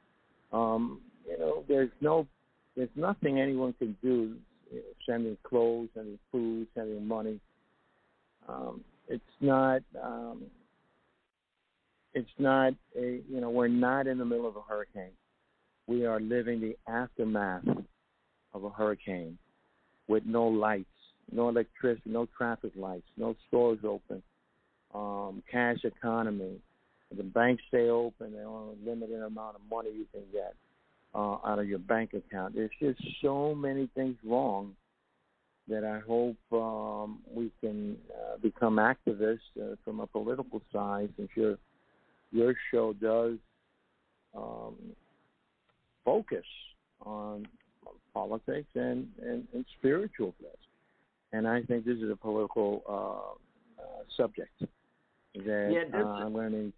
[0.52, 2.28] um, you know, there's no,
[2.76, 4.36] there's nothing anyone can do.
[4.72, 7.40] You know, sending clothes, sending food, sending money.
[8.48, 9.82] Um, it's not.
[10.02, 10.44] Um,
[12.14, 13.20] it's not a.
[13.30, 15.12] You know, we're not in the middle of a hurricane.
[15.88, 17.66] We are living the aftermath
[18.54, 19.38] of a hurricane
[20.08, 20.88] with no lights
[21.32, 24.22] no electricity, no traffic lights, no stores open.
[24.94, 26.60] um, cash economy.
[27.16, 28.34] The banks stay open.
[28.34, 30.56] They only a limited amount of money you can get
[31.14, 32.56] uh, out of your bank account.
[32.56, 34.76] There's just so many things wrong
[35.68, 41.10] that I hope um, we can uh, become activists uh, from a political side.
[41.18, 41.58] Since your
[42.32, 43.38] your show does
[44.36, 44.76] um,
[46.04, 46.45] focus
[47.06, 47.45] on
[48.14, 50.58] politics and, and, and spiritual things.
[51.34, 54.51] And I think this is a political uh, uh, subject
[55.35, 56.72] that Yeah, this uh, I'm learning.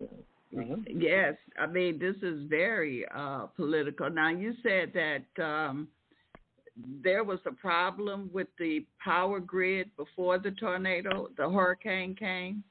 [0.00, 0.08] You
[0.52, 0.76] know, uh-huh.
[0.88, 4.10] Yes, I mean this is very uh, political.
[4.10, 5.88] Now you said that um,
[7.04, 12.64] there was a problem with the power grid before the tornado, the hurricane came.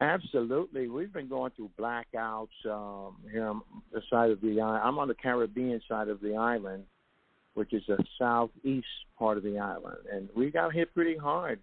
[0.00, 3.62] Absolutely, we've been going through blackouts um, here on
[3.92, 4.82] the side of the island.
[4.84, 6.84] I'm on the Caribbean side of the island,
[7.54, 8.86] which is the southeast
[9.18, 11.58] part of the island, and we got hit pretty hard.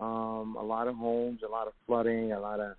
[0.00, 2.76] Um, a lot of homes, a lot of flooding, a lot of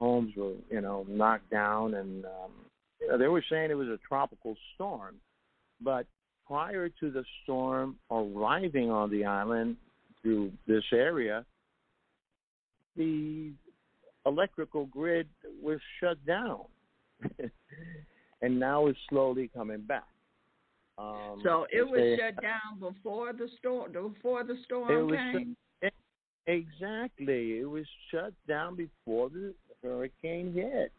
[0.00, 2.50] homes were, you know, knocked down, and um,
[3.00, 5.16] you know, they were saying it was a tropical storm.
[5.80, 6.06] But
[6.46, 9.76] prior to the storm arriving on the island
[10.22, 11.44] through this area,
[12.96, 13.52] the
[14.26, 15.28] electrical grid
[15.62, 16.62] was shut down,
[18.42, 20.08] and now it's slowly coming back.
[20.98, 23.92] Um, So it was they- shut down before the storm.
[23.92, 25.56] Before the storm was came.
[26.46, 27.60] exactly.
[27.60, 30.92] It was shut down before the hurricane hit.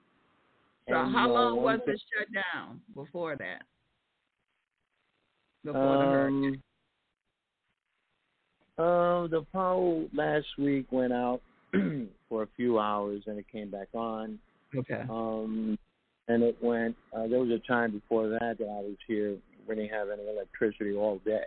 [0.87, 3.63] So And, how uh, long was it shut down before that?
[5.63, 6.61] Before the hurricane.
[8.77, 11.41] Um, uh, the power last week went out
[12.29, 14.39] for a few hours and it came back on.
[14.73, 15.03] Okay.
[15.09, 15.77] Um,
[16.29, 16.95] and it went.
[17.11, 19.35] Uh, there was a time before that that I was here.
[19.69, 21.45] We didn't have any electricity all day.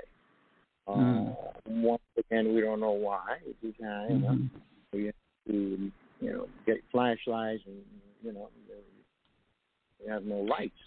[0.87, 1.37] Uh, Mm.
[1.67, 3.39] Once again, we don't know why.
[3.45, 4.51] It's just how you know Mhm.
[4.93, 5.15] we have
[5.49, 7.85] to you know get flashlights and
[8.23, 8.51] you know
[10.01, 10.79] we have no lights.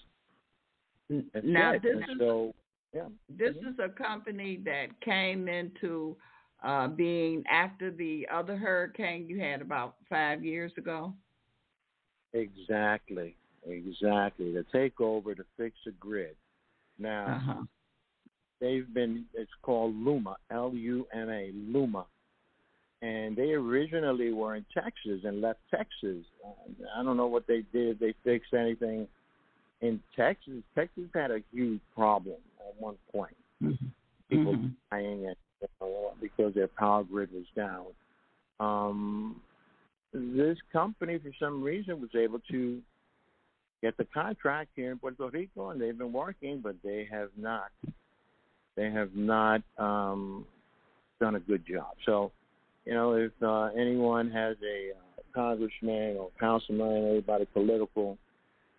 [1.09, 1.83] That's Now it.
[1.83, 2.53] this And is so
[2.93, 3.09] yeah.
[3.29, 3.73] this Mhm.
[3.73, 6.17] is a company that came into
[6.63, 11.13] uh, being after the other hurricane you had about five years ago.
[12.33, 13.35] Exactly,
[13.65, 14.51] exactly.
[14.51, 16.35] The takeover to fix the grid.
[16.97, 17.63] Now Uh-huh.
[18.59, 19.25] they've been.
[19.33, 22.05] It's called Luma, L U M A, Luma,
[23.01, 26.25] and they originally were in Texas and left Texas.
[26.95, 27.99] I don't know what they did.
[27.99, 29.07] They fixed anything
[29.81, 30.63] in Texas.
[30.73, 33.35] Texas had a huge problem at one point.
[33.61, 33.77] Mhm.
[34.29, 34.75] People Mhm.
[34.89, 37.87] dying and you know, because their power grid was down.
[38.59, 39.41] Um,
[40.13, 42.81] this company, for some reason, was able to
[43.85, 47.69] get the contract here in Puerto Rico, and they've been working, but they have not.
[48.75, 50.45] They have not um,
[51.21, 51.93] done a good job.
[52.03, 52.31] So,
[52.85, 58.17] you know, if uh, anyone has a uh, congressman or councilman, anybody political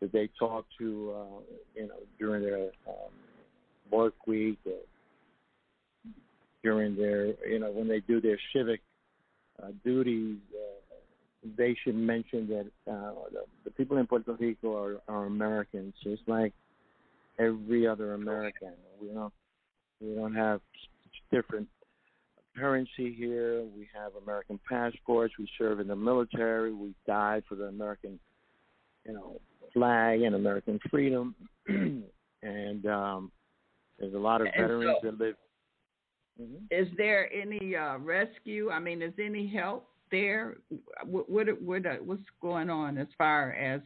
[0.01, 1.41] that they talk to, uh,
[1.77, 3.13] you know, during their um,
[3.93, 4.81] work week or
[6.65, 8.81] during their, you know, when they do their civic
[9.63, 10.76] uh, duties, uh,
[11.57, 16.23] they should mention that uh, the, the people in Puerto Rico are, are Americans, just
[16.27, 16.53] like
[17.39, 18.73] every other American.
[19.01, 19.33] We don't
[20.01, 20.61] we don't have
[21.31, 21.69] different
[22.57, 23.63] currency here.
[23.77, 25.35] We have American passports.
[25.39, 26.73] We serve in the military.
[26.73, 28.19] We died for the American,
[29.07, 29.41] you know,
[29.73, 31.35] flag and American freedom.
[31.69, 33.31] and um,
[33.99, 35.35] there's a lot of And veterans so- that live.
[36.41, 36.67] Mhm.
[36.71, 38.69] Is there any uh, rescue?
[38.71, 40.57] I mean, is there any help there?
[41.05, 43.81] What, what what uh, what's going on as far as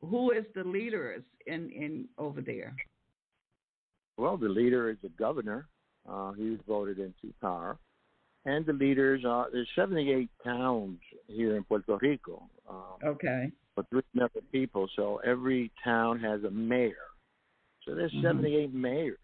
[0.00, 2.74] who is the leaders in in over there?
[4.16, 5.66] Well, the leader is the governor.
[6.08, 7.78] Uh, he was voted into power.
[8.46, 10.98] And the leaders are, there's 78 towns
[11.28, 13.50] here in Puerto Rico, um, Okay.
[13.74, 14.86] for 3 million people.
[14.96, 17.08] So every town has a mayor.
[17.84, 18.22] So there's Mhm.
[18.22, 19.18] 78 mayors.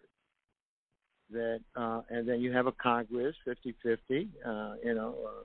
[1.29, 5.43] That, uh, and then you have a Congress, 50 50, uh, you know, uh,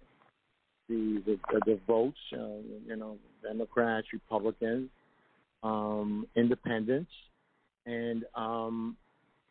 [0.88, 4.88] the, the, the votes, uh, you know, Democrats, Republicans,
[5.62, 7.10] um, independents.
[7.86, 8.96] And um,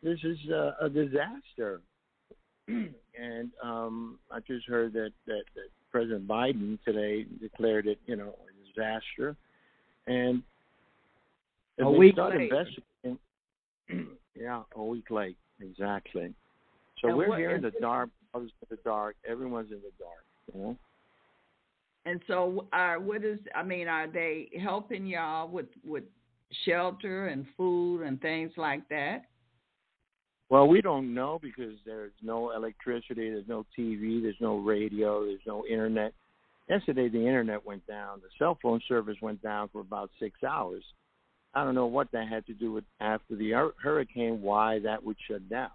[0.02, 1.80] this is a, a disaster.
[2.68, 8.34] and um, I just heard that, that, that President Biden today declared it, you know,
[8.34, 9.36] a disaster.
[10.06, 10.42] And
[11.80, 12.50] A week late.
[12.52, 13.18] investigating,
[14.34, 16.34] yeah, a week late, exactly.
[17.00, 18.10] So And we're what here in the dark.
[18.34, 19.16] Others in the dark.
[19.28, 20.24] Everyone's in the dark.
[20.54, 20.76] You know.
[22.06, 23.40] And so, uh, what is?
[23.54, 26.04] I mean, are they helping y'all with with
[26.64, 29.24] shelter and food and things like that?
[30.48, 35.40] Well, we don't know because there's no electricity, there's no TV, there's no radio, there's
[35.44, 36.12] no internet.
[36.68, 38.20] Yesterday, the internet went down.
[38.20, 40.84] The cell phone service went down for about six hours.
[41.54, 45.16] I don't know what that had to do with after the hurricane, why that would
[45.28, 45.70] shut down.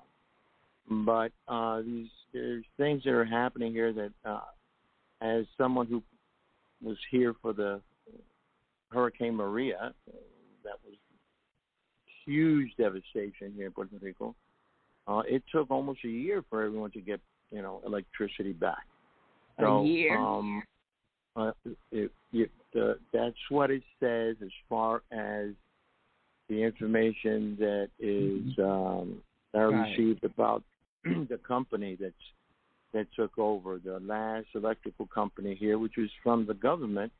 [0.89, 4.39] But uh, these there's things that are happening here that, uh,
[5.21, 6.01] as someone who
[6.83, 7.81] was here for the
[8.89, 9.93] Hurricane Maria,
[10.63, 10.95] that was
[12.25, 14.35] huge devastation here in Puerto Rico.
[15.07, 17.19] Uh, it took almost a year for everyone to get
[17.51, 18.85] you know electricity back.
[19.59, 20.17] So, a year.
[20.17, 20.63] Um,
[21.35, 21.51] uh,
[21.91, 25.49] it, it, uh, that's what it says as far as
[26.49, 29.21] the information that is um,
[29.53, 29.97] that I Right.
[29.97, 30.63] received about
[31.03, 32.13] the company that's
[32.93, 37.11] that took over the last electrical company here, which was from the government.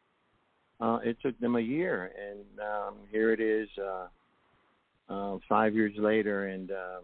[0.80, 4.08] Uh, it took them a year, and um, here it is, uh,
[5.14, 7.04] uh, five years later, and um,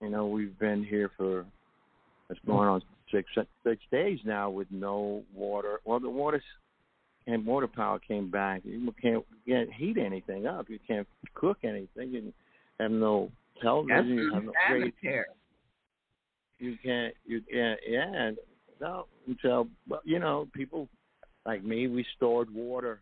[0.00, 1.44] you know we've been here for
[2.30, 2.82] it's going on
[3.12, 3.28] six
[3.66, 5.80] six days now with no water.
[5.84, 6.42] Well, the water
[7.26, 8.62] and water power came back.
[8.64, 10.68] You can't can't heat anything up.
[10.68, 12.10] You can't cook anything.
[12.10, 12.32] You
[12.78, 14.08] have no That's television.
[14.08, 14.90] You have no radio.
[15.02, 15.24] sanitary.
[16.58, 17.14] You can't.
[17.26, 17.80] You can't.
[17.86, 18.30] Yeah.
[18.80, 19.06] No.
[19.42, 20.88] So, well, you know, people
[21.46, 23.00] like me, we stored water.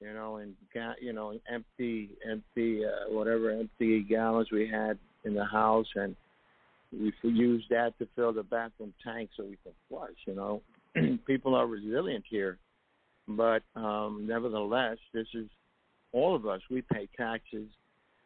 [0.00, 5.34] You know, and ga- you know, empty, empty, uh, whatever empty gallons we had in
[5.34, 6.14] the house, and
[6.92, 10.10] we used that to fill the bathroom tank so we can flush.
[10.26, 10.62] You know,
[11.26, 12.58] people are resilient here,
[13.28, 15.46] but um, nevertheless, this is
[16.12, 16.60] all of us.
[16.70, 17.68] We pay taxes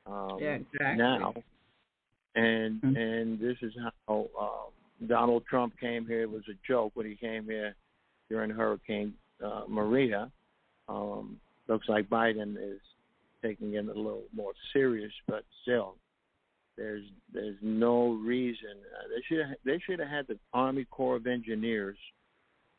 [0.07, 0.97] um, Yeah, exactly.
[0.97, 1.35] now,
[2.35, 2.97] and Mhm.
[2.97, 3.75] and this is
[4.07, 6.23] how uh, Donald Trump came here.
[6.23, 7.75] It was a joke when he came here
[8.29, 10.31] during Hurricane uh, Maria.
[10.89, 12.81] Um, looks like Biden is
[13.43, 15.97] taking it a little more serious, but still,
[16.77, 21.27] there's there's no reason uh, they should they should have had the Army Corps of
[21.27, 21.99] Engineers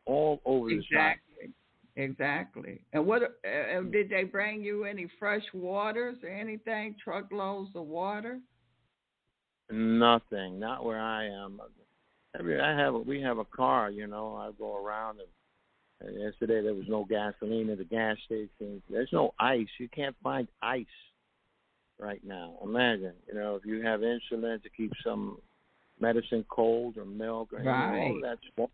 [0.05, 0.69] all over.
[0.69, 1.53] Exactly.
[1.95, 2.79] Exactly.
[2.93, 6.95] And what uh, uh, did they bring you any fresh waters or anything?
[7.03, 8.39] Truckloads of water?
[9.71, 11.59] Nothing, not where I am.
[12.37, 13.89] Every I have, a, we have a car.
[13.89, 16.09] You know, I go around and.
[16.09, 18.81] and Yesterday there was no gasoline at the gas station.
[18.89, 19.67] There's no ice.
[19.79, 20.85] You can't find ice
[21.99, 22.53] right now.
[22.63, 25.39] Imagine, you know, if you have insulin to keep some
[25.99, 28.21] medicine cold or milk or anything, all Right.
[28.23, 28.69] that's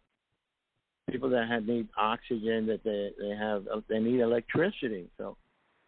[1.10, 5.10] people that have, need oxygen that they they have they need electricity.
[5.18, 5.38] So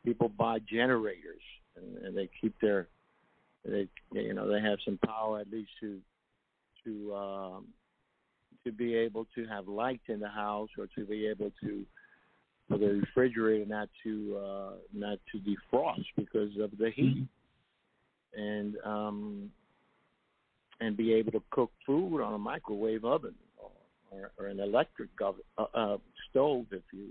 [0.06, 1.42] people buy generators
[1.76, 2.88] and, and they keep their
[3.68, 6.00] they you know they have some power at least to
[6.84, 7.66] to um,
[8.64, 11.86] to be able to have lights in the house or to be able to
[12.68, 17.28] for the refrigerator not to uh, not to defrost because of the heat
[18.36, 19.52] and um,
[20.80, 23.72] and be able to cook food on a microwave oven or,
[24.12, 25.98] or, or an electric oven, uh, uh,
[26.30, 27.10] stove if you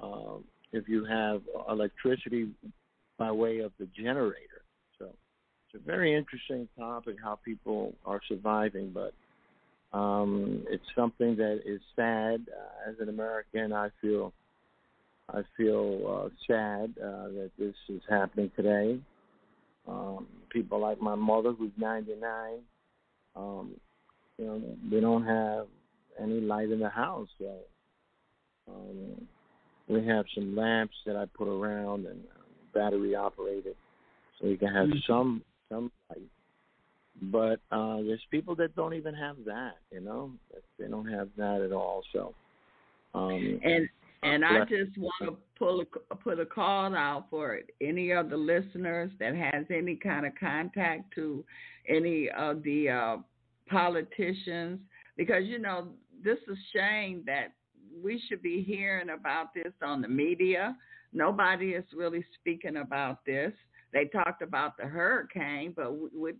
[0.00, 2.48] um, if you have electricity
[3.18, 4.51] by way of the generator.
[5.74, 9.14] It's a very interesting topic how people are surviving, but
[9.96, 12.46] um, it's something that is sad.
[12.46, 14.34] Uh, as an American, I feel
[15.30, 18.98] I feel uh, sad uh, that this is happening today.
[19.88, 22.58] Um, people like my mother, who's 99,
[23.34, 23.70] um,
[24.36, 25.68] you know, they don't have
[26.20, 27.28] any light in the house.
[27.38, 27.50] So
[28.68, 29.26] um,
[29.88, 33.74] we have some lamps that I put around and uh, battery operated,
[34.38, 35.42] so we can have some
[35.72, 36.28] some light.
[37.22, 39.76] But uh, there's people that don't even have that.
[39.90, 40.32] You know,
[40.78, 42.02] they don't have that at all.
[42.12, 42.34] So.
[43.14, 43.88] Um, And
[44.24, 48.36] and I just want to pull a, put a call out for any of the
[48.36, 51.44] listeners that has any kind of contact to
[51.88, 53.16] any of the uh,
[53.68, 54.78] politicians,
[55.16, 55.88] because you know
[56.22, 57.48] this is shame that
[58.02, 60.76] we should be hearing about this on the media.
[61.12, 63.52] Nobody is really speaking about this.
[63.92, 65.92] They talked about the hurricane, but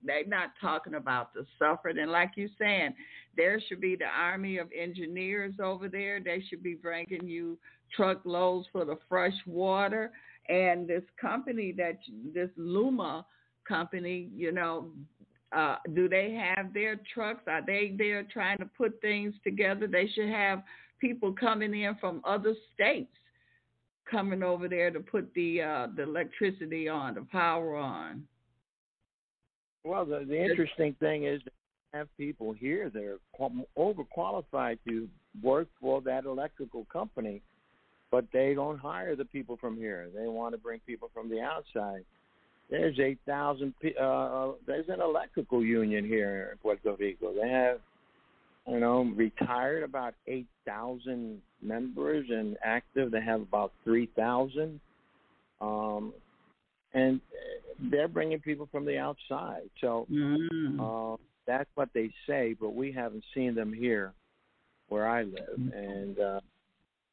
[0.04, 1.98] they're not talking about the suffered.
[1.98, 2.94] And like you're saying,
[3.36, 6.18] there should be the army of engineers over there.
[6.18, 7.58] They should be bringing you
[7.94, 10.12] truckloads for the fresh water.
[10.48, 11.98] And this company that
[12.34, 13.26] this Luma
[13.68, 14.90] company, you know,
[15.54, 17.42] uh, do they have their trucks?
[17.46, 19.86] Are they there trying to put things together?
[19.86, 20.62] They should have
[20.98, 23.12] people coming in from other states
[24.12, 28.22] coming over there to put the uh, the electricity on, the power on.
[29.84, 31.52] Well, the, the interesting thing is that
[31.92, 35.08] have people here that are qual- overqualified to
[35.42, 37.42] work for that electrical company,
[38.10, 40.08] but they don't hire the people from here.
[40.14, 42.04] They want to bring people from the outside.
[42.70, 43.74] there's eight thousand.
[43.98, 47.34] Uh, uh, there's an electrical union here in Puerto Rico.
[47.34, 47.80] They have,
[48.68, 53.10] you know, retired about eight thousand members and active.
[53.10, 54.80] They have about three thousand,
[55.60, 56.12] um,
[56.92, 57.20] and
[57.90, 59.68] they're bringing people from the outside.
[59.80, 60.78] So Mm.
[60.78, 61.16] uh,
[61.46, 64.12] that's what they say, but we haven't seen them here
[64.88, 65.58] where I live.
[65.58, 65.74] Mhm.
[65.74, 66.40] And uh,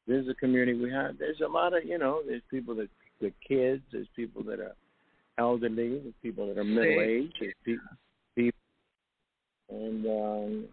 [0.06, 1.18] this is a community we have.
[1.18, 2.90] There's a lot of, you know, there's people that
[3.20, 4.76] the kids, there's people that are
[5.38, 7.90] elderly, there's people that are middle aged, there's people,
[8.36, 8.60] people,
[9.70, 10.68] and um,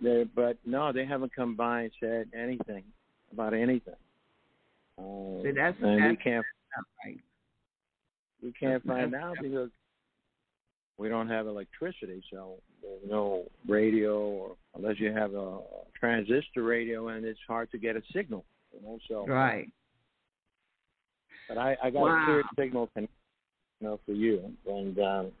[0.00, 0.24] they.
[0.24, 2.84] But no, they haven't come by and said anything
[3.36, 3.94] about anything.
[4.98, 6.44] Um, See, that's- and we can't
[7.04, 7.20] right.
[8.42, 9.70] we can't That's- find that's- out because
[10.98, 15.60] we don't have electricity, so there's no radio or unless you have a
[15.92, 18.44] transistor radio, and it's hard to get a signal.
[18.72, 19.68] You know, so Right.
[21.48, 22.22] but I, I got Wow.
[22.22, 23.08] a clear signal, con-
[23.80, 25.32] you know, for you, and um,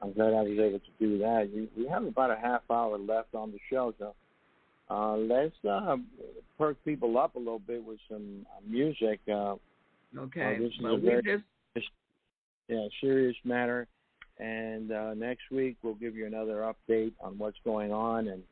[0.00, 1.50] I'm glad I was able to do that.
[1.50, 4.14] You, we have about a half hour left on the show, so
[4.90, 5.96] uh, let's uh,
[6.56, 9.20] perk people up a little bit with some uh, music.
[9.32, 9.56] Uh,
[10.16, 10.56] Okay.
[10.58, 11.22] this is well, a we very-
[11.76, 11.88] just
[12.68, 13.86] yeah, serious matter.
[14.38, 18.42] And uh, next week we'll give you another update on what's going on and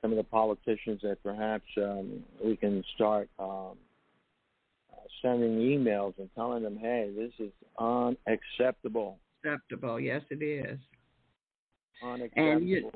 [0.00, 3.76] some of the politicians that perhaps um, we can start um,
[4.92, 9.18] uh, sending emails and telling them, hey, this is unacceptable.
[9.44, 9.98] acceptable.
[10.00, 10.78] Yes, it is.
[12.02, 12.52] Unacceptable.
[12.52, 12.90] And you-.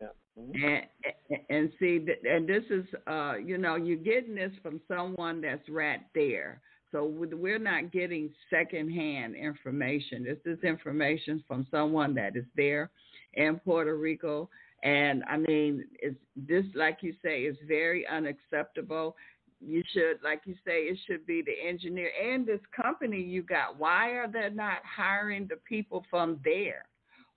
[0.00, 0.08] Yeah.
[0.38, 0.88] Mhm.
[1.30, 5.68] And and see, and this is, uh, you know, you're getting this from someone that's
[5.68, 6.60] right there.
[6.92, 10.24] So we're not getting secondhand information.
[10.24, 12.90] This is information from someone that is there
[13.34, 14.48] in Puerto Rico.
[14.82, 19.16] And I mean, it's this, like you say, is very unacceptable.
[19.60, 23.78] You should, like you say, it should be the engineer and this company you got.
[23.78, 26.84] Why are they not hiring the people from there?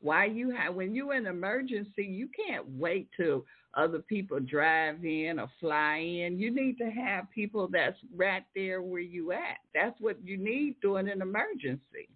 [0.01, 3.45] Why you have when you're in emergency, you can't wait till
[3.76, 6.39] other people drive in or fly in.
[6.39, 9.57] You need to have people that's right there where you at.
[9.73, 12.07] That's what you need during an emergency.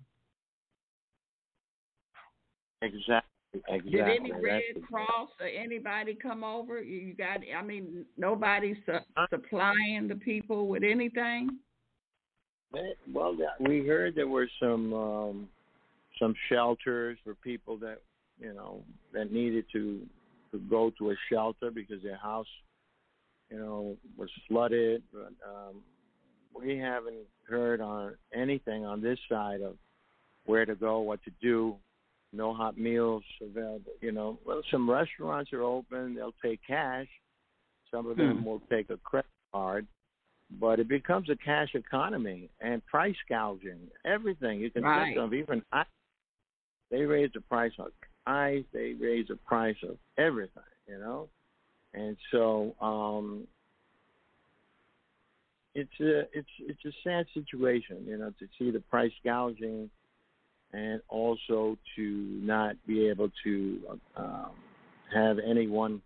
[2.81, 3.29] Exactly.
[3.67, 3.91] Exactly.
[3.91, 6.81] Did any Red the- Cross or anybody come over?
[6.81, 11.59] You you got, I mean, nobody su- supplying the people with anything.
[13.13, 15.49] Well, we heard there were some um,
[16.19, 17.99] some shelters for people that
[18.39, 18.83] you know
[19.13, 20.01] that needed to
[20.51, 22.47] to go to a shelter because their house,
[23.49, 25.01] you know, was flooded.
[25.11, 25.81] But um,
[26.55, 29.75] we haven't heard on anything on this side of
[30.45, 31.75] where to go, what to do.
[32.35, 33.91] No hot meals available.
[34.01, 37.07] You know, well, some restaurants are open; they'll take cash.
[37.91, 38.45] Some of them Hmm.
[38.45, 39.87] will take a credit card
[40.59, 43.89] but it becomes a cash economy and price gouging.
[44.05, 45.07] Everything you can Right.
[45.07, 45.85] think of, even ice.
[46.93, 47.87] They raise the price of
[48.27, 48.63] ice.
[48.71, 50.61] They raise the price of everything.
[50.87, 51.27] You know,
[51.95, 53.47] and so um,
[55.73, 58.05] it's a it's it's a sad situation.
[58.05, 59.89] You know, to see the price gouging,
[60.71, 62.01] and also to
[62.43, 63.79] not be able to
[64.15, 64.51] um,
[65.11, 65.99] have anyone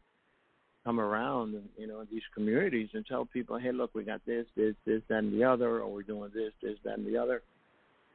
[0.86, 4.46] come around, you know, in these communities and tell people, hey, look, we got this,
[4.56, 7.42] this, this, that, and the other, or we're doing this, this, that, and the other.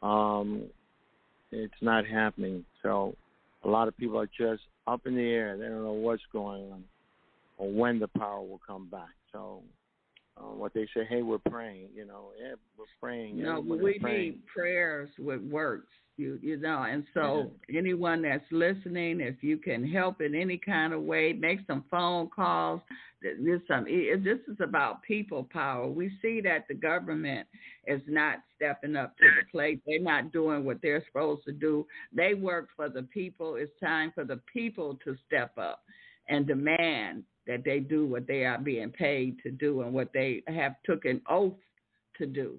[0.03, 0.71] Um,
[1.53, 2.65] it's not happening.
[2.83, 3.15] So
[3.65, 5.57] a lot of people are just up in the air.
[5.57, 6.85] They don't know what's going on
[7.59, 9.11] or when the power will come back.
[9.33, 9.63] So
[10.37, 13.41] uh, what they say, hey, we're praying, you know, yeah, we're praying.
[13.41, 14.21] No, everybody's we praying.
[14.21, 15.89] need prayers with works.
[16.19, 17.77] You you know, and so mm-hmm.
[17.77, 22.29] anyone that's listening, if you can help in any kind of way, make some phone
[22.29, 22.81] calls.
[23.23, 25.87] This um, some this is about people power.
[25.87, 27.47] We see that the government
[27.87, 29.81] is not stepping up to the plate.
[29.87, 31.87] They're not doing what they're supposed to do.
[32.13, 33.55] They work for the people.
[33.57, 35.83] It's time for the people to step up
[36.29, 40.43] and demand that they do what they are being paid to do and what they
[40.47, 41.55] have took an oath
[42.19, 42.59] to do.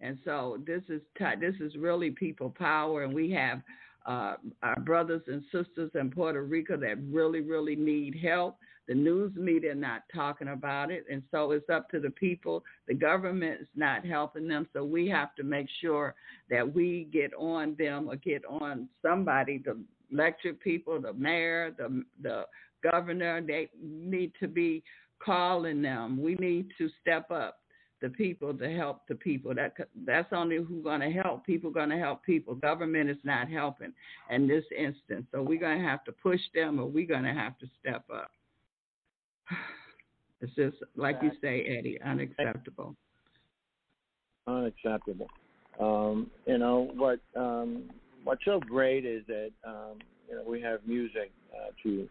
[0.00, 1.00] And so this is
[1.40, 3.62] this is really people power, and we have
[4.06, 8.58] uh, our brothers and sisters in Puerto Rico that really really need help.
[8.88, 12.62] The news media not talking about it, and so it's up to the people.
[12.86, 16.14] The government is not helping them, so we have to make sure
[16.50, 19.76] that we get on them or get on somebody, the
[20.12, 22.44] elected people, the mayor, the the
[22.82, 23.40] governor.
[23.40, 24.84] They need to be
[25.24, 26.22] calling them.
[26.22, 27.60] We need to step up
[28.00, 29.54] the people to help the people.
[29.54, 29.74] That
[30.04, 31.46] that's only who's going to help.
[31.46, 32.54] People going to help people.
[32.54, 33.92] Government is not helping
[34.30, 35.26] in this instance.
[35.32, 38.04] So we're going to have to push them, or we're going to have to step
[38.12, 38.30] up.
[40.42, 42.94] It's just like you say, Eddie, unacceptable.
[44.46, 45.28] Unacceptable.
[45.80, 47.84] Um, you know what um,
[48.22, 49.98] what's so great is that um,
[50.28, 52.06] you know we have music uh, to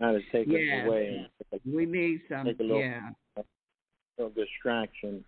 [0.00, 0.58] kind of take Yeah.
[0.58, 2.46] us away and We need some.
[2.46, 2.56] Take.
[2.60, 3.10] Yeah.
[4.18, 5.24] No distraction.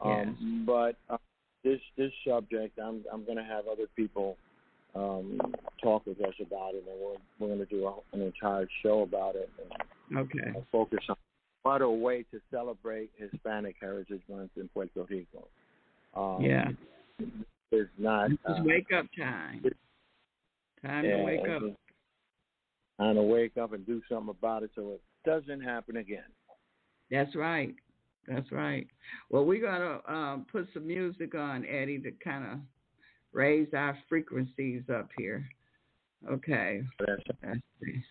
[0.00, 1.16] Um, But uh,
[1.64, 4.36] this this subject, I'm I'm going to have other people
[4.94, 5.40] um,
[5.82, 9.02] talk with us about it, and we're we're going to do a, an entire show
[9.02, 10.56] about it and Okay.
[10.56, 11.16] uh, focus on
[11.62, 15.48] what a way to celebrate Hispanic Heritage Month in Puerto Rico.
[16.14, 16.68] Um, Yeah.
[17.72, 18.30] It's not.
[18.30, 19.64] It's Uh, wake up time.
[20.82, 21.62] Time yeah, to wake up.
[22.98, 26.24] Time to wake up and do something about it so it doesn't happen again.
[27.10, 27.74] That's right.
[28.28, 28.86] That's right.
[29.30, 32.58] Well, we're gonna um, put some music on, Eddie, to kind of
[33.32, 35.48] raise our frequencies up here.
[36.30, 36.82] Okay.
[37.06, 38.02] That's, Let's see.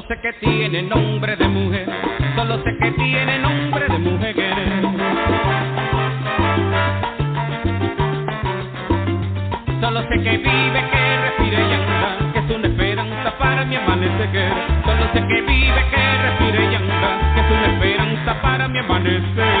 [0.00, 1.86] Solo sé que tiene nombre de mujer,
[2.34, 4.34] solo sé que tiene nombre de mujer.
[9.78, 14.52] Solo sé que vive, que respira y anda, que es una esperanza para mi amanecer.
[14.86, 19.59] Solo sé que vive, que respira y anda, que es una esperanza para mi amanecer.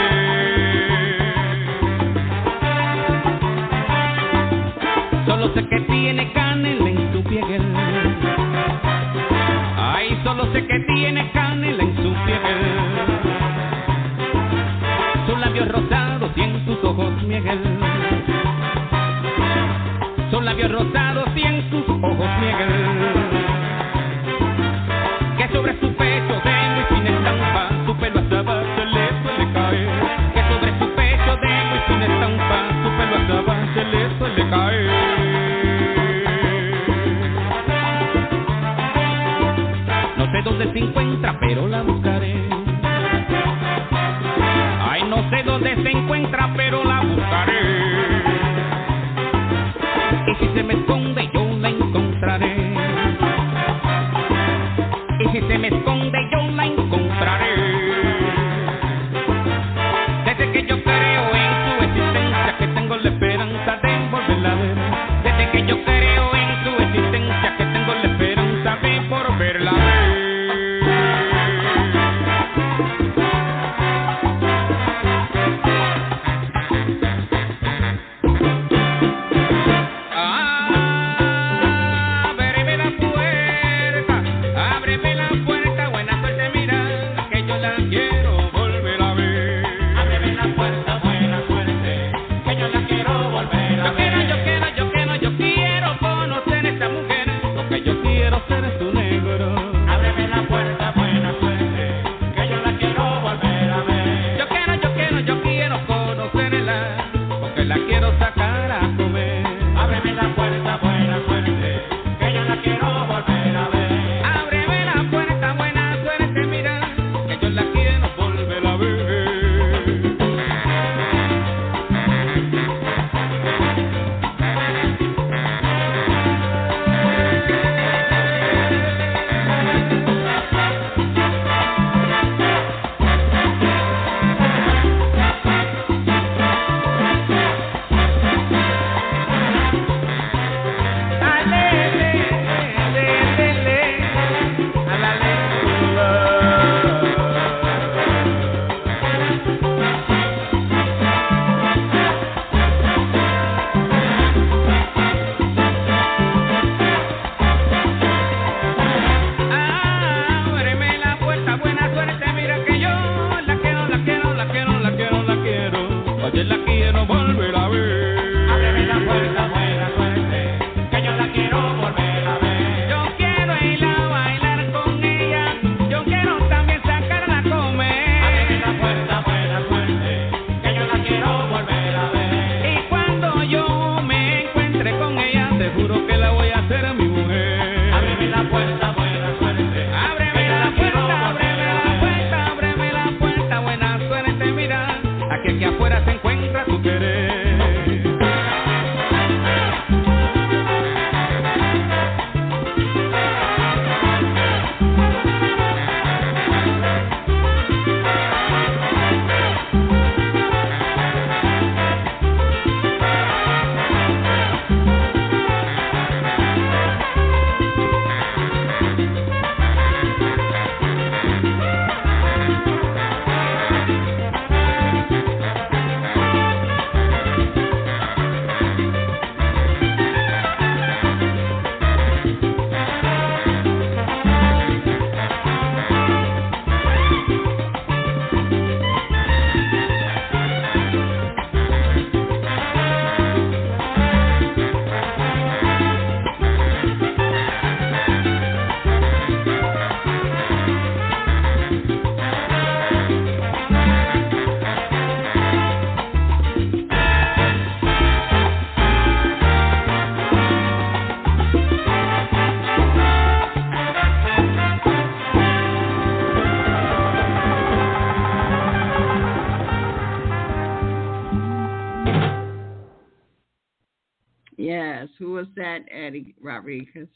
[276.10, 277.06] Eddie Rodriguez?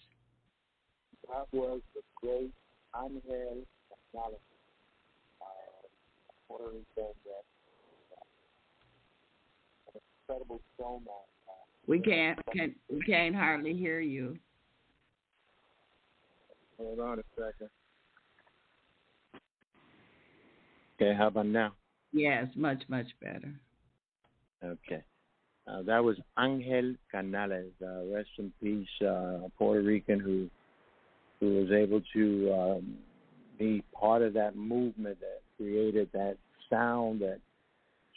[1.29, 2.53] That was the great
[2.97, 3.21] Angel
[4.13, 4.39] Gonzalez,
[5.41, 5.45] uh,
[6.47, 6.85] Puerto Rican,
[7.25, 7.45] that,
[9.89, 9.99] uh,
[10.29, 11.09] incredible showman.
[11.09, 11.53] Uh,
[11.89, 14.39] We can't can we can't hardly hear you.
[16.79, 17.71] Hold on a second.
[20.97, 21.75] Okay, how about now?
[22.13, 23.53] Yes, much much better.
[24.63, 25.03] Okay.
[25.67, 30.51] Uh, that was Angel Canales, uh, rest in peace, uh, Puerto Rican who
[31.41, 32.97] who was able to um,
[33.59, 36.37] be part of that movement that created that
[36.71, 37.39] sound that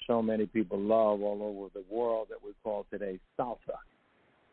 [0.06, 3.78] so many people love all over the world that we call today salsa.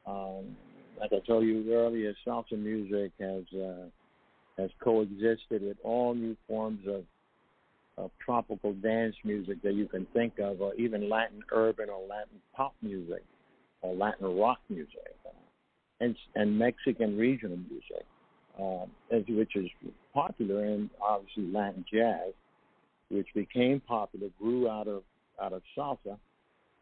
[0.07, 0.57] Um,
[0.99, 3.87] like I told you earlier, salsa music has uh,
[4.59, 7.05] has coexisted with all new forms of
[7.97, 12.41] of tropical dance music that you can think of, or even Latin urban or Latin
[12.55, 13.23] pop music,
[13.83, 15.31] or Latin rock music, uh,
[16.01, 18.05] and and Mexican regional music,
[19.11, 19.69] as, which is
[20.12, 22.33] popular, and obviously Latin jazz,
[23.11, 25.03] which became popular, grew out of
[25.41, 26.19] out of salsa.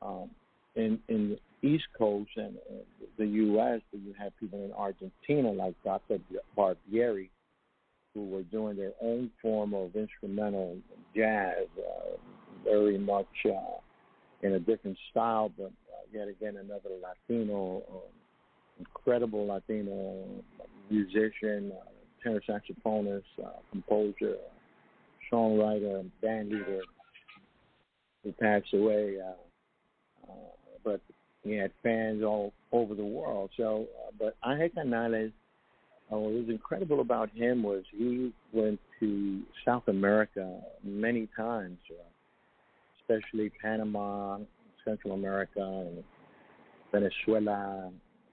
[0.01, 0.31] Um,
[0.75, 2.83] in in the East Coast and uh,
[3.19, 6.19] the U.S., you have people in Argentina like Dr.
[6.57, 7.29] Barbieri,
[8.15, 10.77] who were doing their own form of instrumental
[11.15, 12.17] jazz, uh,
[12.65, 13.79] very much uh,
[14.43, 18.01] in a different style, but uh, yet again another Latino, um,
[18.79, 20.25] incredible Latino
[20.91, 21.91] musician, uh,
[22.23, 24.37] tenor saxophonist, uh, composer,
[25.33, 26.81] songwriter, band leader,
[28.23, 29.17] who passed away.
[29.21, 30.35] Uh, uh,
[30.85, 31.01] but
[31.43, 33.51] he had fans all over the world.
[33.57, 35.33] So, uh, but Angel Canales
[36.13, 42.05] uh, what was incredible about him was he went to South America many times, uh,
[43.01, 44.39] especially Panama,
[44.85, 46.05] Central America, and
[46.93, 47.91] Venezuela,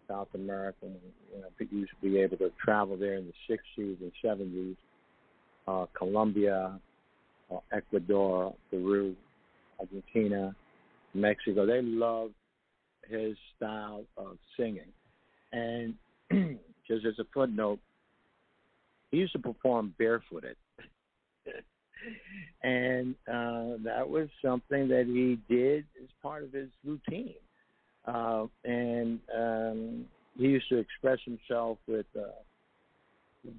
[0.08, 0.78] South America.
[0.82, 0.96] And,
[1.34, 4.76] you know, people used to be able to travel there in the 60s and 70s.
[5.68, 6.80] Uh, Colombia,
[7.52, 9.16] uh, Ecuador, Peru,
[9.80, 10.54] Argentina,
[11.14, 11.66] Mexico.
[11.66, 12.34] They loved
[13.08, 14.92] his style of singing.
[15.54, 15.94] And
[16.90, 17.80] as a footnote,
[19.12, 20.56] he used to perform barefooted.
[22.64, 27.36] and uh, that was something that he did as part of his routine.
[28.06, 30.06] Uh, and um,
[30.38, 32.32] he used to express himself with uh,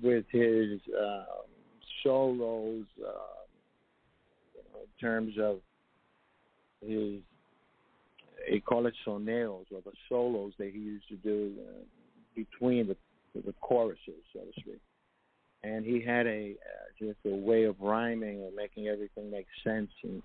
[0.02, 1.24] with his uh,
[2.02, 3.44] solos uh,
[4.55, 5.59] you know, in terms of
[6.86, 7.20] his
[8.48, 11.82] he call it soneos or the solos that he used to do uh,
[12.35, 12.97] between the
[13.35, 14.81] the choruses, so to speak.
[15.62, 19.90] And he had a uh, just a way of rhyming and making everything make sense.
[20.02, 20.23] And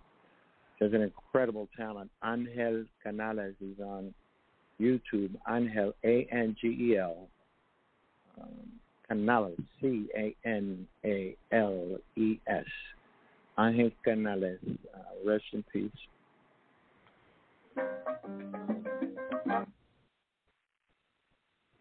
[0.79, 2.09] has an incredible talent.
[2.25, 4.13] Angel Canales is on
[4.79, 5.35] YouTube.
[5.49, 7.27] Angel A N G E L
[8.41, 8.49] um,
[9.07, 12.65] Canales C A N A L E S.
[13.57, 14.59] Angel Canales,
[14.93, 15.91] uh, rest in peace.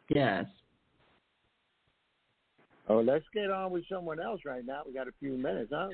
[0.08, 0.44] Yes.
[2.88, 4.82] Oh, let's get on with someone else right now.
[4.86, 5.88] We got a few minutes, huh?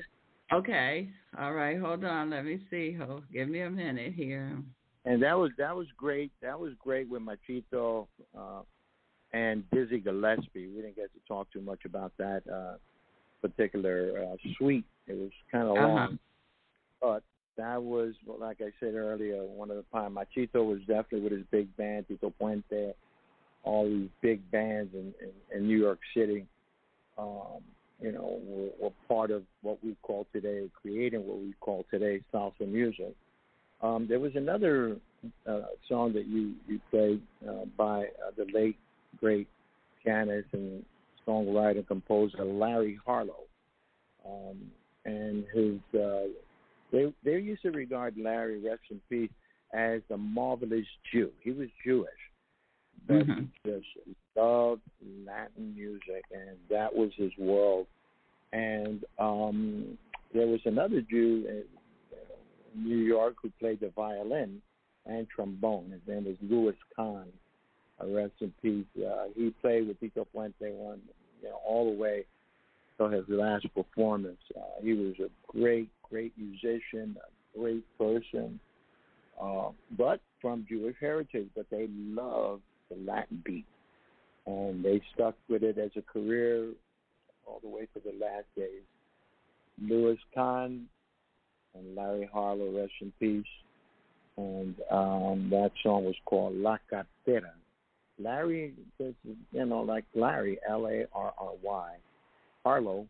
[0.53, 1.09] Okay.
[1.39, 1.79] All right.
[1.79, 2.31] Hold on.
[2.31, 2.91] Let me see.
[2.93, 4.57] Hold, give me a minute here.
[5.05, 6.31] And that was that was great.
[6.41, 8.07] That was great with Machito
[8.37, 8.61] uh,
[9.31, 10.67] and Dizzy Gillespie.
[10.67, 12.75] We didn't get to talk too much about that uh,
[13.41, 14.85] particular uh, suite.
[15.07, 15.87] It was kind of Uh-huh.
[15.87, 16.19] long,
[17.01, 17.23] but
[17.57, 19.43] that was like I said earlier.
[19.43, 22.93] One of the time Machito was definitely with his big band, Tito Puente,
[23.63, 26.45] all these big bands in, in, in New York City
[27.21, 27.61] um,
[28.01, 32.21] you know, were, were part of what we call today, creating what we call today
[32.33, 33.13] salsa music.
[33.81, 34.97] Um, there was another
[35.47, 38.77] uh, song that you you played uh, by uh, the late
[39.19, 39.47] great
[40.03, 40.83] pianist and
[41.27, 43.43] songwriter composer Larry Harlow,
[44.25, 44.57] um,
[45.05, 46.27] and his uh,
[46.91, 49.31] they they used to regard Larry, rest in peace,
[49.73, 51.31] as the marvelous Jew.
[51.41, 52.09] He was Jewish,
[53.07, 53.49] but Mhm.
[53.63, 53.87] he just
[54.35, 54.81] loved
[55.25, 57.87] Latin music, and that was his world.
[58.53, 59.97] And um,
[60.33, 61.63] there was another Jew in
[62.73, 64.61] in New York who played the violin
[65.05, 65.91] and trombone.
[65.91, 67.31] His name was Lewis Kahn.
[68.01, 68.85] Uh, rest in peace.
[68.97, 71.01] Uh, he played with Tito Puente one,
[71.41, 72.25] you know, all the way
[72.97, 74.41] till his last performance.
[74.55, 78.59] Uh, he was a great, great musician, a great person,
[79.41, 81.49] uh, but from Jewish heritage.
[81.55, 83.65] But they loved the Latin beat.
[84.45, 86.69] And they stuck with it as a career
[87.45, 88.83] all the way to the last days.
[89.81, 90.87] Lewis Kahn
[91.75, 93.45] and Larry Harlow, rest in peace.
[94.37, 97.51] And um, that song was called La Cartera.
[98.19, 99.13] Larry, is,
[99.51, 101.91] you know, like Larry, L A R R Y.
[102.63, 103.07] Harlow,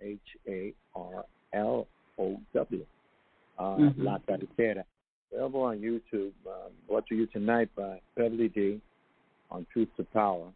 [0.00, 1.86] H A R L
[2.18, 2.86] O W.
[3.58, 4.02] Uh, mm-hmm.
[4.02, 4.84] La Carretera.
[5.32, 6.32] Available on YouTube.
[6.46, 8.80] Um, brought to you tonight by Beverly D
[9.50, 10.52] on Truth to Power,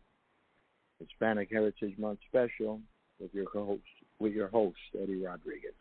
[1.01, 2.81] Hispanic Heritage Month special
[3.21, 3.83] with your host
[4.19, 5.73] with your host Eddie Rodriguez.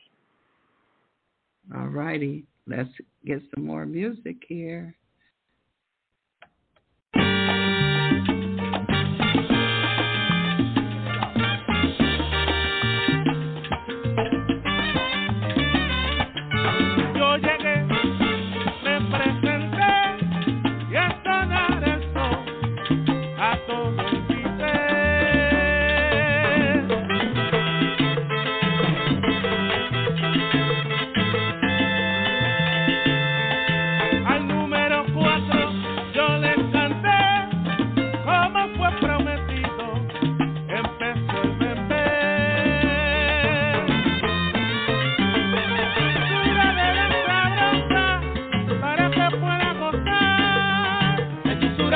[1.76, 2.90] All righty, let's
[3.26, 4.96] get some more music here.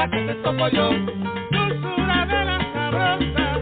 [0.02, 0.90] dulzura que te toco yo,
[1.52, 3.62] dulzura de la sabrosa,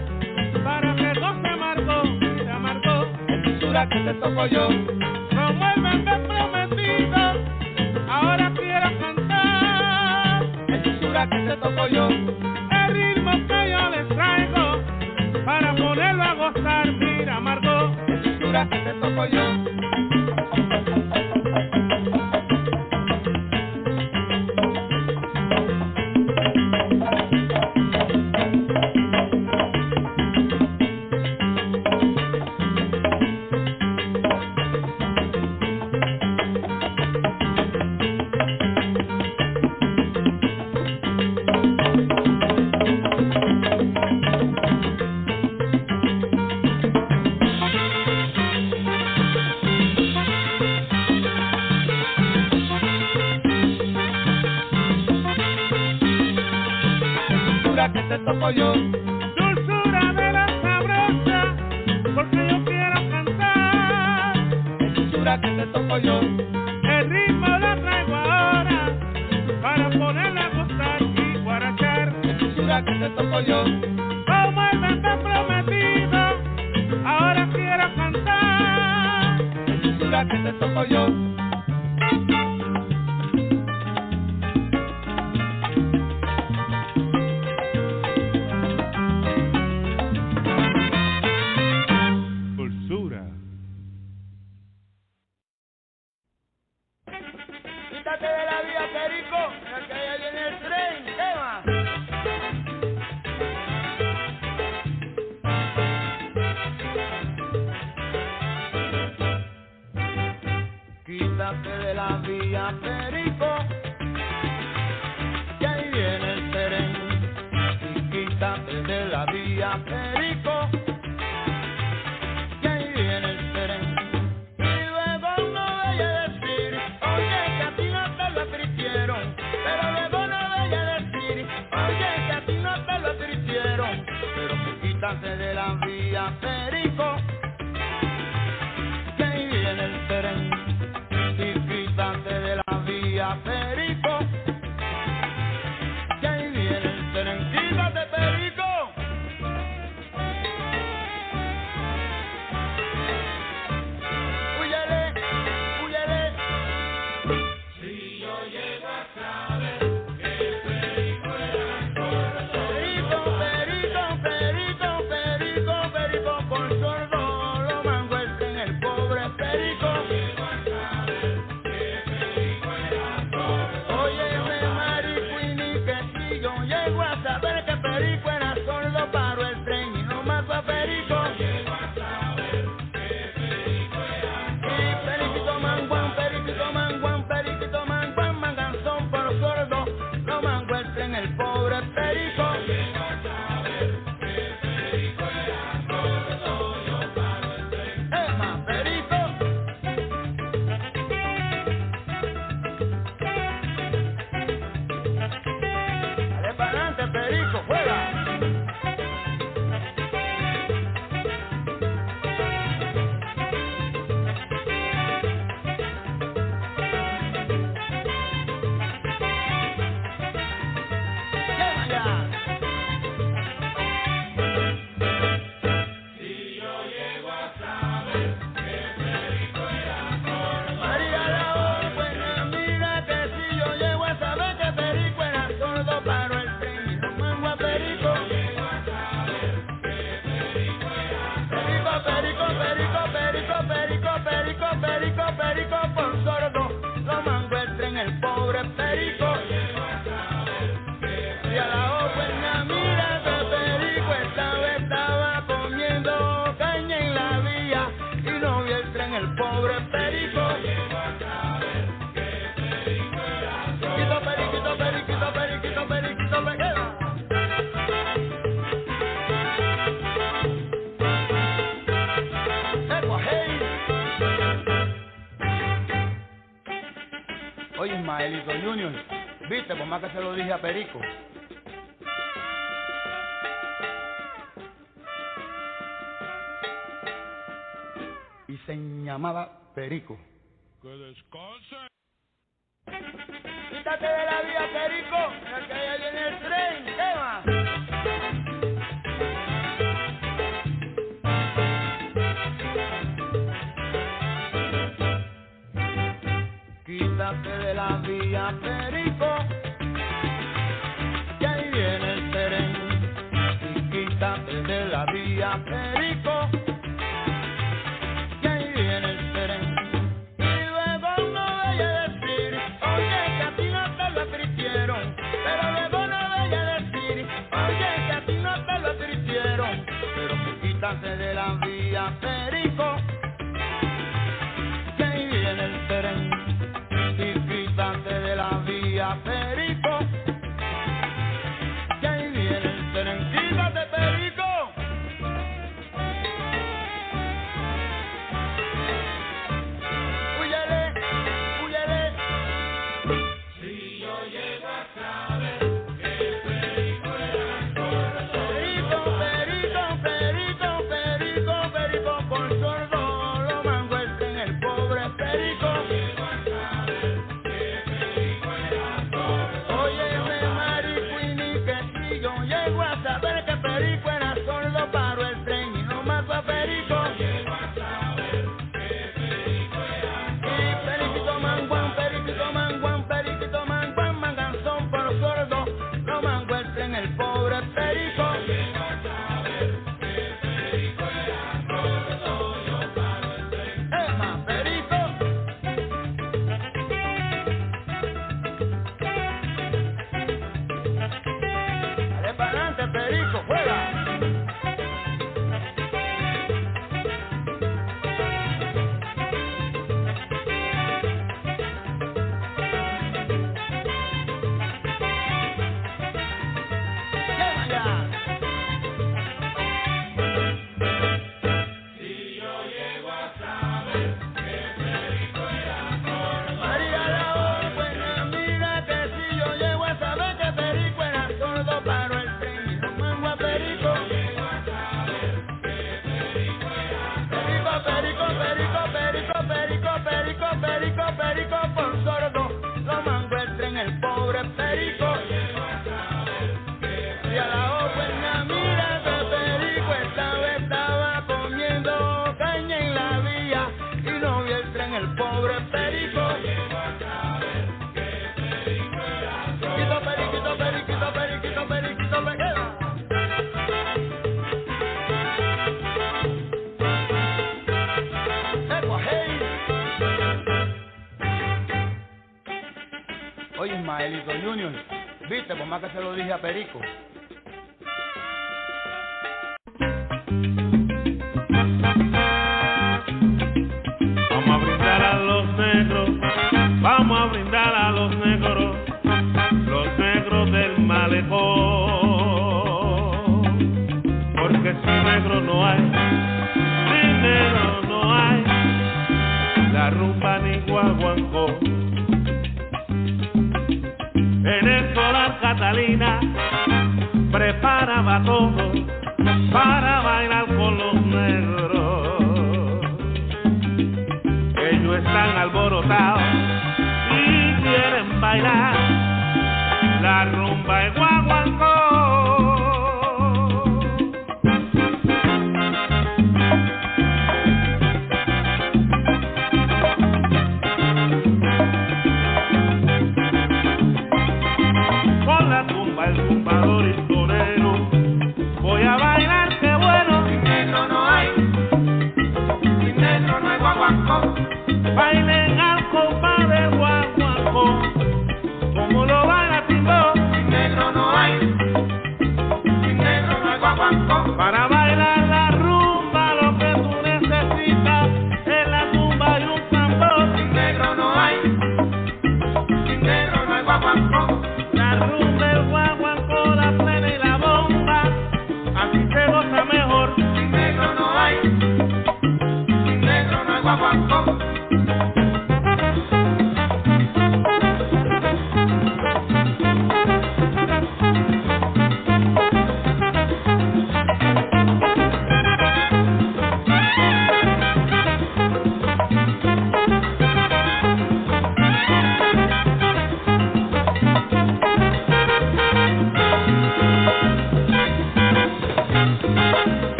[0.64, 4.70] para que goce amargo, te amargo, es dulzura que te toco yo.
[5.32, 7.18] No vuelvan de prometido,
[8.10, 14.82] ahora quiero cantar, es dulzura que te toco yo, el ritmo que yo les traigo,
[15.46, 19.69] para ponerlo a gozar, mira amargo, es dulzura que te toco yo.
[72.80, 73.64] la que te toco yo.
[73.64, 76.20] Como el canto prometido,
[77.06, 79.44] ahora quiero cantar.
[79.84, 81.29] Dulzura que te toco yo.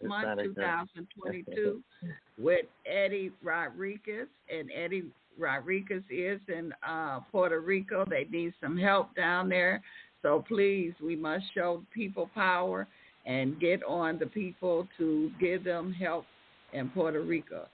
[0.00, 1.82] Hispanic Heritage Month 2022
[2.38, 5.04] with Eddie Rodriguez, and Eddie
[5.38, 8.04] Rodriguez is in uh, Puerto Rico.
[8.08, 9.82] They need some help down there,
[10.22, 12.86] so please, we must show people power
[13.26, 16.26] and get on the people to give them help
[16.72, 17.66] in Puerto Rico.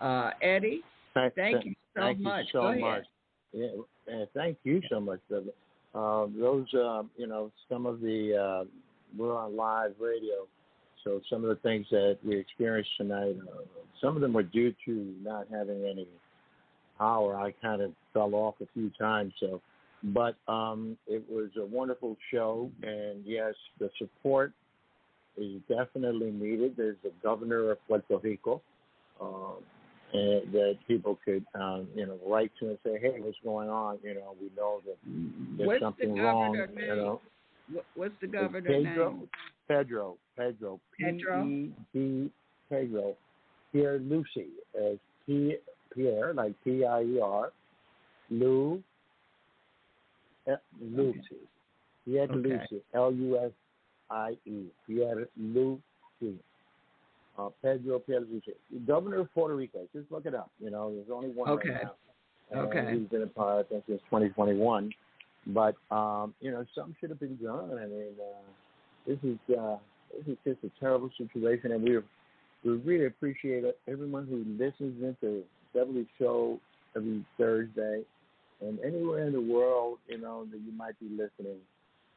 [0.00, 0.82] Uh, Eddie,
[1.16, 2.44] Thank, thank you so thank much.
[2.52, 3.04] You so much.
[3.52, 3.68] Yeah,
[4.08, 5.20] and thank you so much.
[5.32, 8.68] Uh, those, uh, you know, some of the uh,
[9.16, 10.46] we're on live radio,
[11.06, 13.62] so some of the things that we experienced tonight, uh,
[14.02, 16.08] some of them were due to not having any
[16.98, 17.36] power.
[17.36, 19.62] I kind of fell off a few times, so.
[20.02, 24.52] But um, it was a wonderful show, and yes, the support
[25.36, 26.74] is definitely needed.
[26.76, 28.60] There's the governor of Puerto Rico.
[29.20, 29.62] Um,
[30.12, 33.98] and that people could, um, you know, write to and say, "Hey, what's going on?"
[34.04, 34.96] You know, we know that
[35.56, 36.52] there's What's something the wrong.
[36.52, 36.96] governor You name?
[36.96, 37.20] know,
[37.96, 39.28] What's the governor Pedro, name?
[39.66, 41.44] Pedro, Pedro, Pedro?
[41.44, 42.30] P E D
[42.68, 43.14] Pedro,
[43.74, 44.48] Pierluisi,
[44.78, 45.56] as P
[45.94, 47.52] Pierre, like P I E R,
[48.30, 48.82] Lou,
[50.46, 51.20] eh, Lucy,
[52.04, 52.36] Pierre Okay.
[52.36, 53.50] Lucy, L U S
[54.10, 55.80] I E, Pierre Lucy.
[57.38, 58.54] Uh, Pedro Pierluisi,
[58.86, 59.80] governor of Puerto Rico.
[59.94, 60.50] Just look it up.
[60.58, 61.68] You know, there's only one Okay.
[61.68, 61.94] right now.
[62.50, 62.98] And Okay.
[62.98, 64.90] He's been in power, I think, since 2021.
[65.48, 67.78] But um, you know, some should have been done.
[67.78, 68.50] I mean, uh,
[69.06, 69.76] this is uh,
[70.12, 71.98] this is just a terrible situation, and we
[72.64, 75.42] we really appreciate everyone who listens into
[75.74, 76.58] Beverly Show
[76.96, 78.02] every Thursday,
[78.60, 81.58] and anywhere in the world, you know, that you might be listening.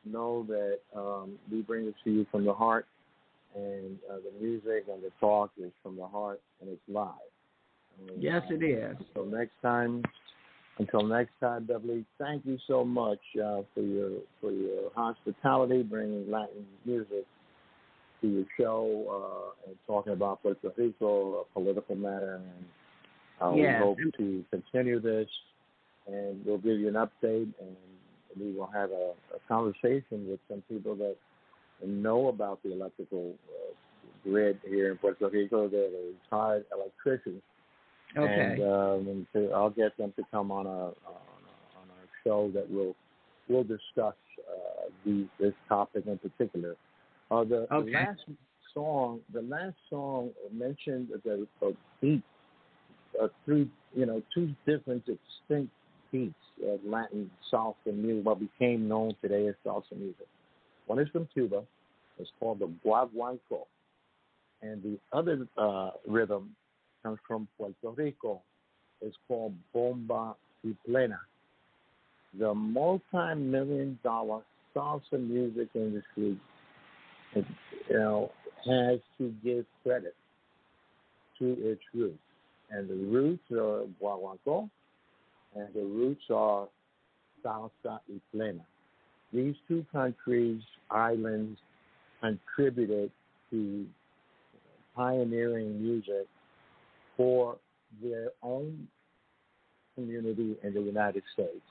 [0.05, 2.87] Know that um, we bring this to you from the heart,
[3.53, 7.09] and uh, the music and the talk is from the heart, and it's live.
[7.99, 8.95] And, Yes, it is.
[9.09, 10.03] until next time,
[10.77, 16.31] until next time, Beverly, thank you so much uh, for your for your hospitality, bringing
[16.31, 17.25] Latin music
[18.21, 22.65] to your show uh, and talking about Puerto Rico, a political matter, and
[23.41, 25.27] uh, we hope to continue this,
[26.07, 27.75] and we'll give you an update, and
[28.39, 31.15] we will have a, a conversation with some people that
[31.85, 33.73] know about the electrical uh,
[34.23, 37.41] grid here in Puerto Rico that are retired electricians
[38.17, 38.41] Okay.
[38.41, 42.07] and, um, and to, I'll get them to come on a on, a, on our
[42.23, 42.95] show that will
[43.47, 46.75] we'll discuss uh, the, this topic in particular.
[47.31, 48.21] Uh, the, the last
[48.73, 52.23] song, the last song mentioned the a beat,
[53.21, 55.71] uh, three you know two different distinct
[56.11, 56.33] beats
[56.65, 60.27] of Latin salsa music, what became known today as salsa music.
[60.87, 61.63] One is from Cuba.
[62.17, 63.65] It's called the guaguancó,
[64.61, 66.55] and the other uh, rhythm
[67.03, 68.41] comes from Puerto Rico.
[69.01, 71.19] It's called Bomba y Plena.
[72.37, 74.41] The multi-million dollar
[74.75, 76.37] salsa music industry,
[77.35, 77.45] you
[77.89, 78.31] know,
[78.65, 80.15] has to give credit
[81.39, 82.17] to its roots.
[82.71, 84.69] And the roots are guaguancó,
[85.55, 86.67] and the roots are
[87.43, 88.63] salsa y plena.
[89.33, 91.59] These two countries, islands,
[92.21, 93.11] contributed
[93.51, 93.85] to
[94.95, 96.27] pioneering music
[97.15, 97.57] for
[98.03, 98.87] their own
[99.95, 101.61] community in the United States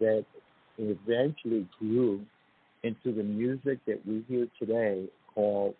[0.00, 0.24] that
[0.78, 2.20] eventually grew
[2.82, 5.74] into the music that we hear today called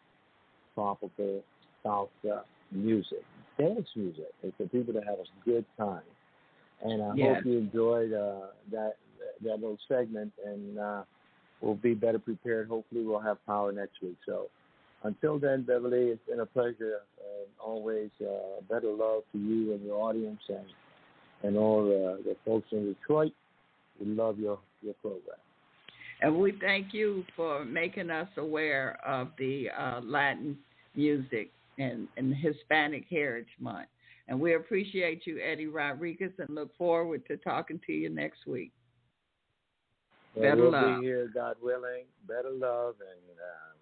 [0.74, 1.42] tropical
[1.84, 3.24] salsa music,
[3.58, 4.28] dance music.
[4.42, 6.02] It's for people to have a good time.
[6.82, 7.36] And I Yes.
[7.36, 8.96] hope you enjoyed uh, that
[9.42, 11.02] that little segment, and uh,
[11.60, 12.68] we'll be better prepared.
[12.68, 14.16] Hopefully, we'll have power next week.
[14.26, 14.48] So
[15.02, 17.00] until then, Beverly, it's been a pleasure.
[17.18, 20.66] And always uh, better love to you and your audience and
[21.42, 23.32] and all the, the folks in Detroit.
[23.98, 25.36] We love your your program.
[26.22, 30.58] And we thank you for making us aware of the uh, Latin
[30.94, 33.88] music and, and Hispanic Heritage Month.
[34.28, 38.70] And we appreciate you, Eddie Rodriguez, and look forward to talking to you next week.
[40.34, 41.00] And Better we'll love.
[41.00, 42.04] be here, God willing.
[42.28, 43.76] Better love and um,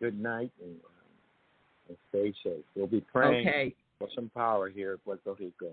[0.00, 2.64] good night and, um, and stay safe.
[2.74, 3.74] We'll be praying Okay.
[3.98, 5.72] for some power here at Puerto Rico.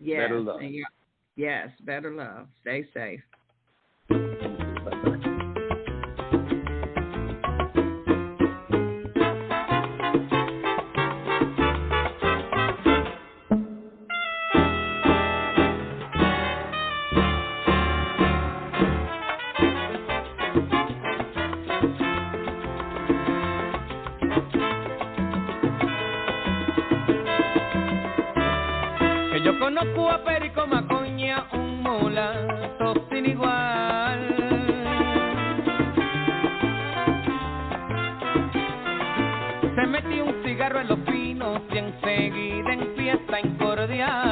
[0.00, 0.20] Yes.
[0.22, 0.60] Better love.
[1.36, 2.46] yes, better love.
[2.62, 3.20] Stay safe.
[44.02, 44.31] Incordiar.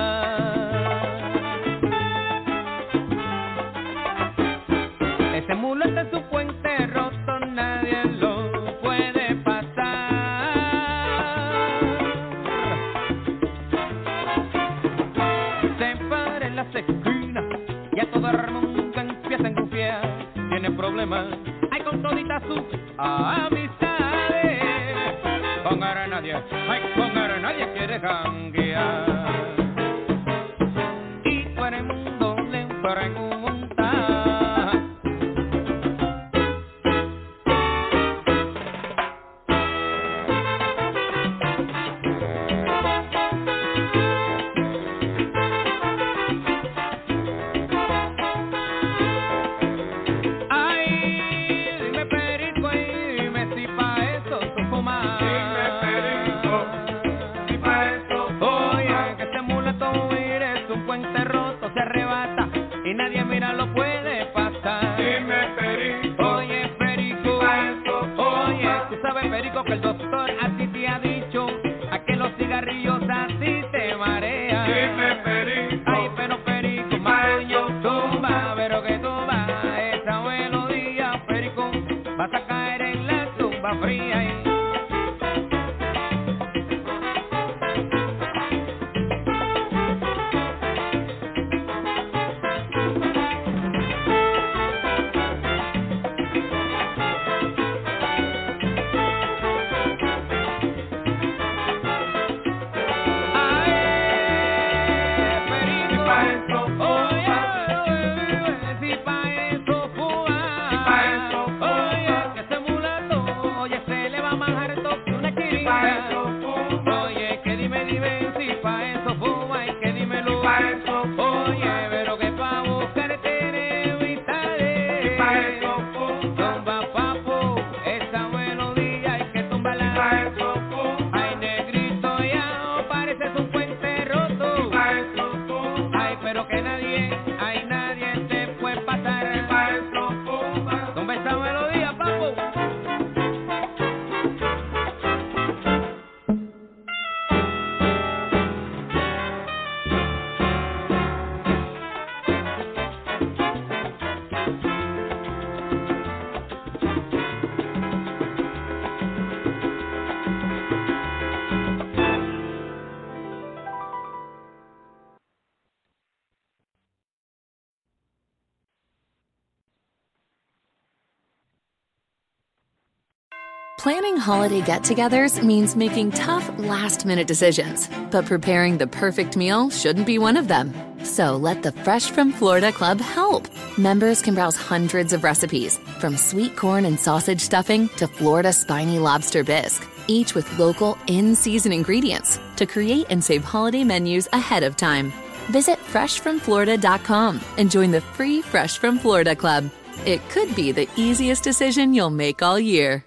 [174.00, 179.68] Planning holiday get togethers means making tough last minute decisions, but preparing the perfect meal
[179.68, 180.72] shouldn't be one of them.
[181.04, 183.46] So let the Fresh from Florida Club help.
[183.76, 188.98] Members can browse hundreds of recipes, from sweet corn and sausage stuffing to Florida spiny
[188.98, 194.62] lobster bisque, each with local in season ingredients to create and save holiday menus ahead
[194.62, 195.12] of time.
[195.50, 199.70] Visit freshfromflorida.com and join the free Fresh from Florida Club.
[200.06, 203.04] It could be the easiest decision you'll make all year.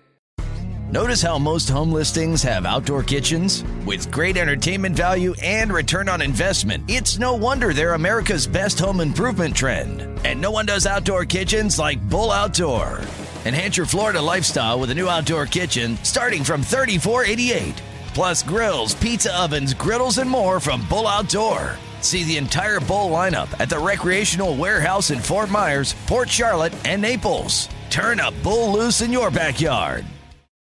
[0.93, 3.63] Notice how most home listings have outdoor kitchens?
[3.83, 8.99] With great entertainment value and return on investment, it's no wonder they're America's best home
[8.99, 10.01] improvement trend.
[10.23, 13.01] And no one does outdoor kitchens like Bull Outdoor.
[13.43, 17.73] Enhance your Florida lifestyle with a new outdoor kitchen starting from $34.88.
[18.13, 21.75] Plus grills, pizza ovens, griddles, and more from Bull Outdoor.
[22.01, 27.01] See the entire Bull lineup at the Recreational Warehouse in Fort Myers, Port Charlotte, and
[27.01, 27.67] Naples.
[27.89, 30.05] Turn a bull loose in your backyard.